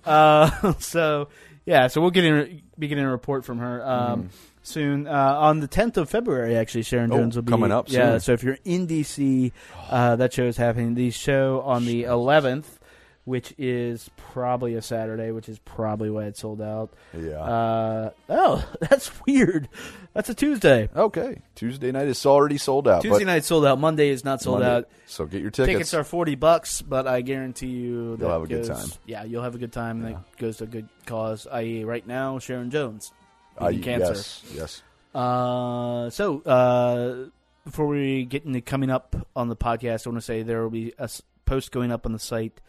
Uh, 0.04 0.74
so 0.78 1.28
yeah, 1.64 1.86
so 1.88 2.00
we'll 2.00 2.10
get 2.10 2.24
in 2.24 2.62
be 2.78 2.88
getting 2.88 3.04
a 3.04 3.10
report 3.10 3.44
from 3.44 3.58
her 3.58 3.86
um, 3.86 4.30
soon 4.62 5.06
uh, 5.06 5.10
on 5.38 5.60
the 5.60 5.68
10th 5.68 5.96
of 5.96 6.10
February. 6.10 6.56
Actually, 6.56 6.82
Sharon 6.82 7.08
Mm-hmm. 7.10 7.18
Oh, 7.18 7.22
Jones 7.22 7.36
will 7.36 7.42
be 7.42 7.50
coming 7.50 7.72
up 7.72 7.90
Yeah, 7.90 8.12
soon. 8.12 8.20
so 8.20 8.32
if 8.34 8.42
you're 8.42 8.58
in 8.64 8.86
DC, 8.86 9.52
uh, 9.88 10.16
that 10.16 10.32
show 10.34 10.44
is 10.44 10.56
happening. 10.58 10.94
The 10.94 11.10
show 11.10 11.62
on 11.64 11.86
the 11.86 12.04
11th, 12.04 12.66
which 13.24 13.54
is 13.56 14.10
probably 14.16 14.74
a 14.74 14.82
Saturday, 14.82 15.30
which 15.30 15.48
is 15.48 15.58
probably 15.60 16.10
why 16.10 16.24
it 16.24 16.36
sold 16.36 16.60
out. 16.60 16.92
Yeah. 17.16 17.40
Uh, 17.42 18.10
oh, 18.28 18.68
that's 18.80 19.10
weird. 19.26 19.68
That's 20.12 20.28
a 20.28 20.34
Tuesday. 20.34 20.88
okay. 20.94 21.40
Tuesday 21.54 21.90
night 21.92 22.06
is 22.08 22.24
already 22.26 22.58
sold 22.58 22.86
out. 22.86 23.02
Tuesday 23.02 23.24
night 23.24 23.44
sold 23.44 23.64
out. 23.66 23.78
Monday 23.80 24.08
is 24.10 24.24
not 24.24 24.42
sold 24.42 24.60
Monday- 24.60 24.76
out. 24.76 24.88
So 25.06 25.26
get 25.26 25.42
your 25.42 25.50
tickets. 25.50 25.72
Tickets 25.72 25.94
are 25.94 26.04
forty 26.04 26.34
bucks, 26.34 26.82
but 26.82 27.06
I 27.06 27.20
guarantee 27.20 27.68
you 27.68 28.16
that 28.16 28.24
You'll 28.24 28.32
have 28.32 28.42
a 28.42 28.46
good 28.46 28.64
time. 28.64 28.88
Yeah, 29.06 29.24
you'll 29.24 29.42
have 29.42 29.54
a 29.54 29.58
good 29.58 29.72
time. 29.72 30.02
Yeah. 30.02 30.08
That 30.10 30.36
goes 30.38 30.56
to 30.58 30.64
a 30.64 30.66
good 30.66 30.88
cause. 31.06 31.46
I.e., 31.50 31.84
right 31.84 32.06
now, 32.06 32.38
Sharon 32.38 32.70
Jones, 32.70 33.12
Uh, 33.58 33.70
cancer. 33.82 34.12
Yes. 34.14 34.42
Yes. 34.54 34.82
Uh, 35.14 36.10
so 36.10 36.40
uh, 36.42 37.28
before 37.64 37.86
we 37.86 38.24
get 38.24 38.44
into 38.44 38.60
coming 38.60 38.90
up 38.90 39.14
on 39.36 39.48
the 39.48 39.56
podcast, 39.56 40.06
I 40.06 40.10
want 40.10 40.18
to 40.18 40.26
say 40.26 40.42
there 40.42 40.62
will 40.62 40.70
be 40.70 40.92
a 40.98 41.08
post 41.44 41.70
going 41.70 41.92
up 41.92 42.04
on 42.06 42.12
the 42.12 42.18
site. 42.18 42.60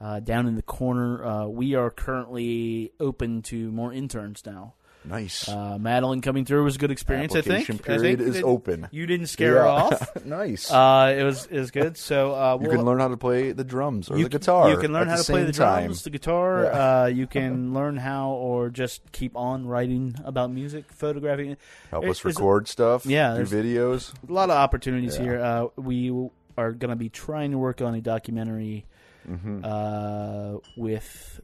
Uh, 0.00 0.20
down 0.20 0.46
in 0.46 0.54
the 0.54 0.62
corner, 0.62 1.24
uh, 1.24 1.46
we 1.46 1.74
are 1.74 1.90
currently 1.90 2.92
open 3.00 3.42
to 3.42 3.70
more 3.72 3.92
interns 3.92 4.42
now. 4.46 4.74
Nice. 5.04 5.48
Uh, 5.48 5.78
Madeline 5.80 6.20
coming 6.20 6.44
through 6.44 6.64
was 6.64 6.74
a 6.76 6.78
good 6.78 6.90
experience. 6.90 7.32
I 7.34 7.40
think. 7.40 7.68
Application 7.70 7.74
I 7.76 7.98
think 7.98 8.18
period 8.18 8.20
is 8.20 8.42
open. 8.42 8.88
You 8.90 9.06
didn't 9.06 9.28
scare 9.28 9.54
her 9.54 9.66
off. 9.66 10.08
nice. 10.24 10.70
Uh, 10.70 11.14
it 11.18 11.22
was 11.22 11.46
it 11.46 11.58
was 11.58 11.70
good. 11.70 11.96
So 11.96 12.34
uh, 12.34 12.58
you 12.60 12.68
we'll- 12.68 12.76
can 12.76 12.84
learn 12.84 12.98
how 12.98 13.08
to 13.08 13.16
play 13.16 13.52
the 13.52 13.64
drums 13.64 14.10
or 14.10 14.18
you 14.18 14.24
the 14.24 14.30
guitar. 14.30 14.70
You 14.70 14.76
can 14.76 14.92
learn 14.92 15.08
how 15.08 15.16
to 15.16 15.24
play 15.24 15.44
the 15.44 15.52
time. 15.52 15.84
drums, 15.84 16.02
the 16.02 16.10
guitar. 16.10 16.64
Yeah. 16.64 17.02
Uh, 17.02 17.06
you 17.06 17.26
can 17.26 17.72
learn 17.78 17.96
how, 17.96 18.30
or 18.30 18.68
just 18.70 19.00
keep 19.12 19.34
on 19.36 19.66
writing 19.66 20.14
about 20.24 20.50
music, 20.50 20.92
photographing. 20.92 21.56
Help 21.90 22.02
There- 22.02 22.10
us 22.10 22.24
record 22.24 22.68
stuff. 22.68 23.06
Yeah, 23.06 23.36
Do 23.36 23.44
videos. 23.44 24.12
A 24.28 24.32
lot 24.32 24.50
of 24.50 24.56
opportunities 24.56 25.16
Yeah. 25.16 25.22
here. 25.22 25.40
Uh, 25.40 25.66
we 25.76 26.10
are 26.58 26.72
going 26.72 26.90
to 26.90 26.96
be 26.96 27.08
trying 27.08 27.52
to 27.52 27.58
work 27.58 27.80
on 27.80 27.94
a 27.94 28.00
documentary 28.00 28.84
Mm-hmm. 29.28 29.60
uh, 29.64 30.58
with 30.76 31.40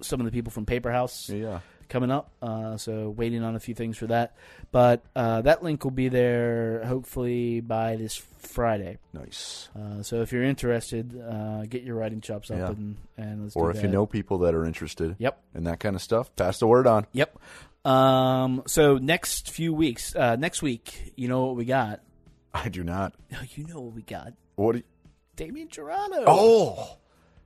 some 0.00 0.20
of 0.20 0.26
the 0.26 0.32
people 0.32 0.50
from 0.50 0.66
Paper 0.66 0.90
House. 0.90 1.28
yeah. 1.30 1.60
coming 1.88 2.10
up. 2.10 2.30
Uh, 2.40 2.76
so 2.78 3.10
waiting 3.10 3.42
on 3.44 3.54
a 3.56 3.60
few 3.60 3.74
things 3.74 3.98
for 3.98 4.06
that. 4.06 4.34
But 4.72 5.04
uh, 5.14 5.42
that 5.42 5.62
link 5.62 5.84
will 5.84 5.90
be 5.90 6.08
there 6.08 6.82
hopefully 6.86 7.60
by 7.60 7.96
this 7.96 8.16
Friday. 8.16 8.96
Nice. 9.12 9.68
Uh, 9.78 10.02
so 10.02 10.22
if 10.22 10.32
you're 10.32 10.42
interested, 10.44 11.14
uh, 11.20 11.66
get 11.66 11.82
your 11.82 11.96
writing 11.96 12.20
chops 12.22 12.50
up 12.50 12.56
Yeah. 12.58 12.68
and, 12.70 12.96
and 13.18 13.42
let's 13.44 13.54
Or 13.56 13.70
if 13.70 13.82
you 13.82 13.88
know 13.88 14.06
people 14.06 14.38
that 14.38 14.54
are 14.54 14.64
interested 14.64 15.14
Yep. 15.18 15.38
in 15.54 15.64
that 15.64 15.78
kind 15.80 15.94
of 15.94 16.00
stuff, 16.02 16.34
pass 16.36 16.58
the 16.58 16.66
word 16.66 16.86
on. 16.86 17.06
Yep. 17.12 17.38
Um, 17.84 18.62
so 18.66 18.96
next 18.96 19.50
few 19.50 19.74
weeks, 19.74 20.16
uh, 20.16 20.36
next 20.36 20.62
week, 20.62 21.12
you 21.16 21.28
know 21.28 21.44
what 21.46 21.56
we 21.56 21.66
got? 21.66 22.00
I 22.54 22.70
do 22.70 22.82
not. 22.82 23.14
Oh, 23.34 23.36
you 23.54 23.66
know 23.66 23.80
what 23.80 23.92
we 23.94 24.02
got? 24.02 24.32
What? 24.56 24.76
You, 24.76 24.82
Damien 25.36 25.68
Jurado. 25.68 26.24
oh, 26.26 26.96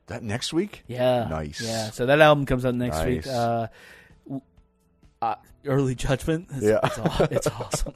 that 0.08 0.22
next 0.22 0.52
week? 0.52 0.82
Yeah. 0.86 1.26
Nice. 1.28 1.60
Yeah. 1.60 1.90
So 1.90 2.06
that 2.06 2.20
album 2.20 2.44
comes 2.46 2.64
out 2.66 2.74
next 2.74 3.04
week. 3.04 3.26
Uh, 3.26 3.68
uh, 5.20 5.34
Early 5.64 5.94
Judgment. 5.94 6.48
It's, 6.52 6.62
Yeah. 6.64 6.78
It's, 6.82 7.32
it's 7.32 7.46
awesome. 7.48 7.94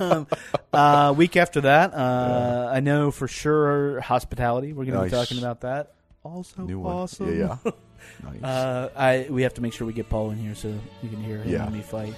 um, 0.00 0.26
uh, 0.72 1.14
week 1.16 1.36
after 1.36 1.60
that, 1.62 1.92
uh, 1.94 2.70
I 2.72 2.80
know 2.80 3.10
for 3.10 3.28
sure 3.28 4.00
Hospitality. 4.00 4.72
We're 4.72 4.84
going 4.86 4.98
to 4.98 5.04
be 5.04 5.10
talking 5.10 5.38
about 5.38 5.60
that. 5.62 5.92
Also 6.24 6.62
New 6.62 6.80
one. 6.80 6.94
awesome. 6.94 7.38
Yeah, 7.38 7.56
yeah. 7.64 7.70
nice. 8.24 8.42
Uh, 8.42 8.90
I 8.96 9.26
we 9.30 9.42
have 9.42 9.54
to 9.54 9.60
make 9.60 9.72
sure 9.72 9.86
we 9.86 9.92
get 9.92 10.08
Paul 10.08 10.30
in 10.32 10.38
here 10.38 10.54
so 10.54 10.68
you 11.02 11.08
can 11.08 11.22
hear 11.22 11.38
him 11.38 11.48
Yeah. 11.52 11.64
and 11.66 11.74
me 11.74 11.80
fight. 11.82 12.14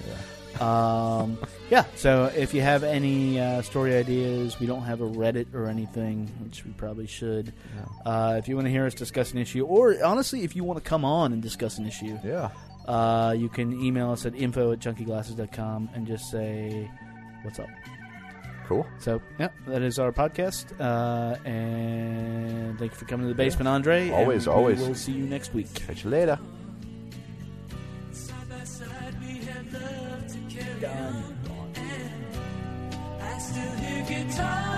Um, 0.59 1.37
yeah. 1.69 1.85
So 1.95 2.31
if 2.35 2.53
you 2.53 2.61
have 2.61 2.83
any 2.83 3.39
uh, 3.39 3.61
story 3.61 3.95
ideas, 3.95 4.59
we 4.59 4.67
don't 4.67 4.83
have 4.83 5.01
a 5.01 5.07
Reddit 5.07 5.53
or 5.53 5.67
anything, 5.67 6.27
which 6.43 6.65
we 6.65 6.71
probably 6.71 7.07
should. 7.07 7.53
Uh, 8.05 8.35
if 8.37 8.47
you 8.47 8.55
want 8.55 8.65
to 8.67 8.71
hear 8.71 8.85
us 8.85 8.93
discuss 8.93 9.31
an 9.31 9.39
issue, 9.39 9.65
or 9.65 10.03
honestly, 10.03 10.43
if 10.43 10.55
you 10.55 10.63
want 10.63 10.83
to 10.83 10.87
come 10.87 11.05
on 11.05 11.33
and 11.33 11.41
discuss 11.41 11.77
an 11.77 11.87
issue, 11.87 12.17
yeah. 12.23 12.49
uh, 12.87 13.33
you 13.37 13.49
can 13.49 13.81
email 13.81 14.11
us 14.11 14.25
at 14.25 14.35
info 14.35 14.71
at 14.71 14.79
junkyglasses.com 14.79 15.89
and 15.93 16.07
just 16.07 16.29
say 16.29 16.89
what's 17.43 17.59
up. 17.59 17.69
Cool. 18.67 18.87
So 18.99 19.21
yeah, 19.37 19.49
that 19.67 19.81
is 19.81 19.99
our 19.99 20.13
podcast. 20.13 20.65
Uh, 20.79 21.35
and 21.43 22.79
thank 22.79 22.91
you 22.91 22.97
for 22.97 23.05
coming 23.05 23.25
to 23.25 23.29
the 23.29 23.35
basement, 23.35 23.67
Andre. 23.67 24.09
Always, 24.11 24.47
always. 24.47 24.79
We'll 24.79 24.95
see 24.95 25.11
you 25.11 25.25
next 25.25 25.53
week. 25.53 25.73
Catch 25.73 26.05
you 26.05 26.09
later. 26.09 26.39
time. 34.31 34.70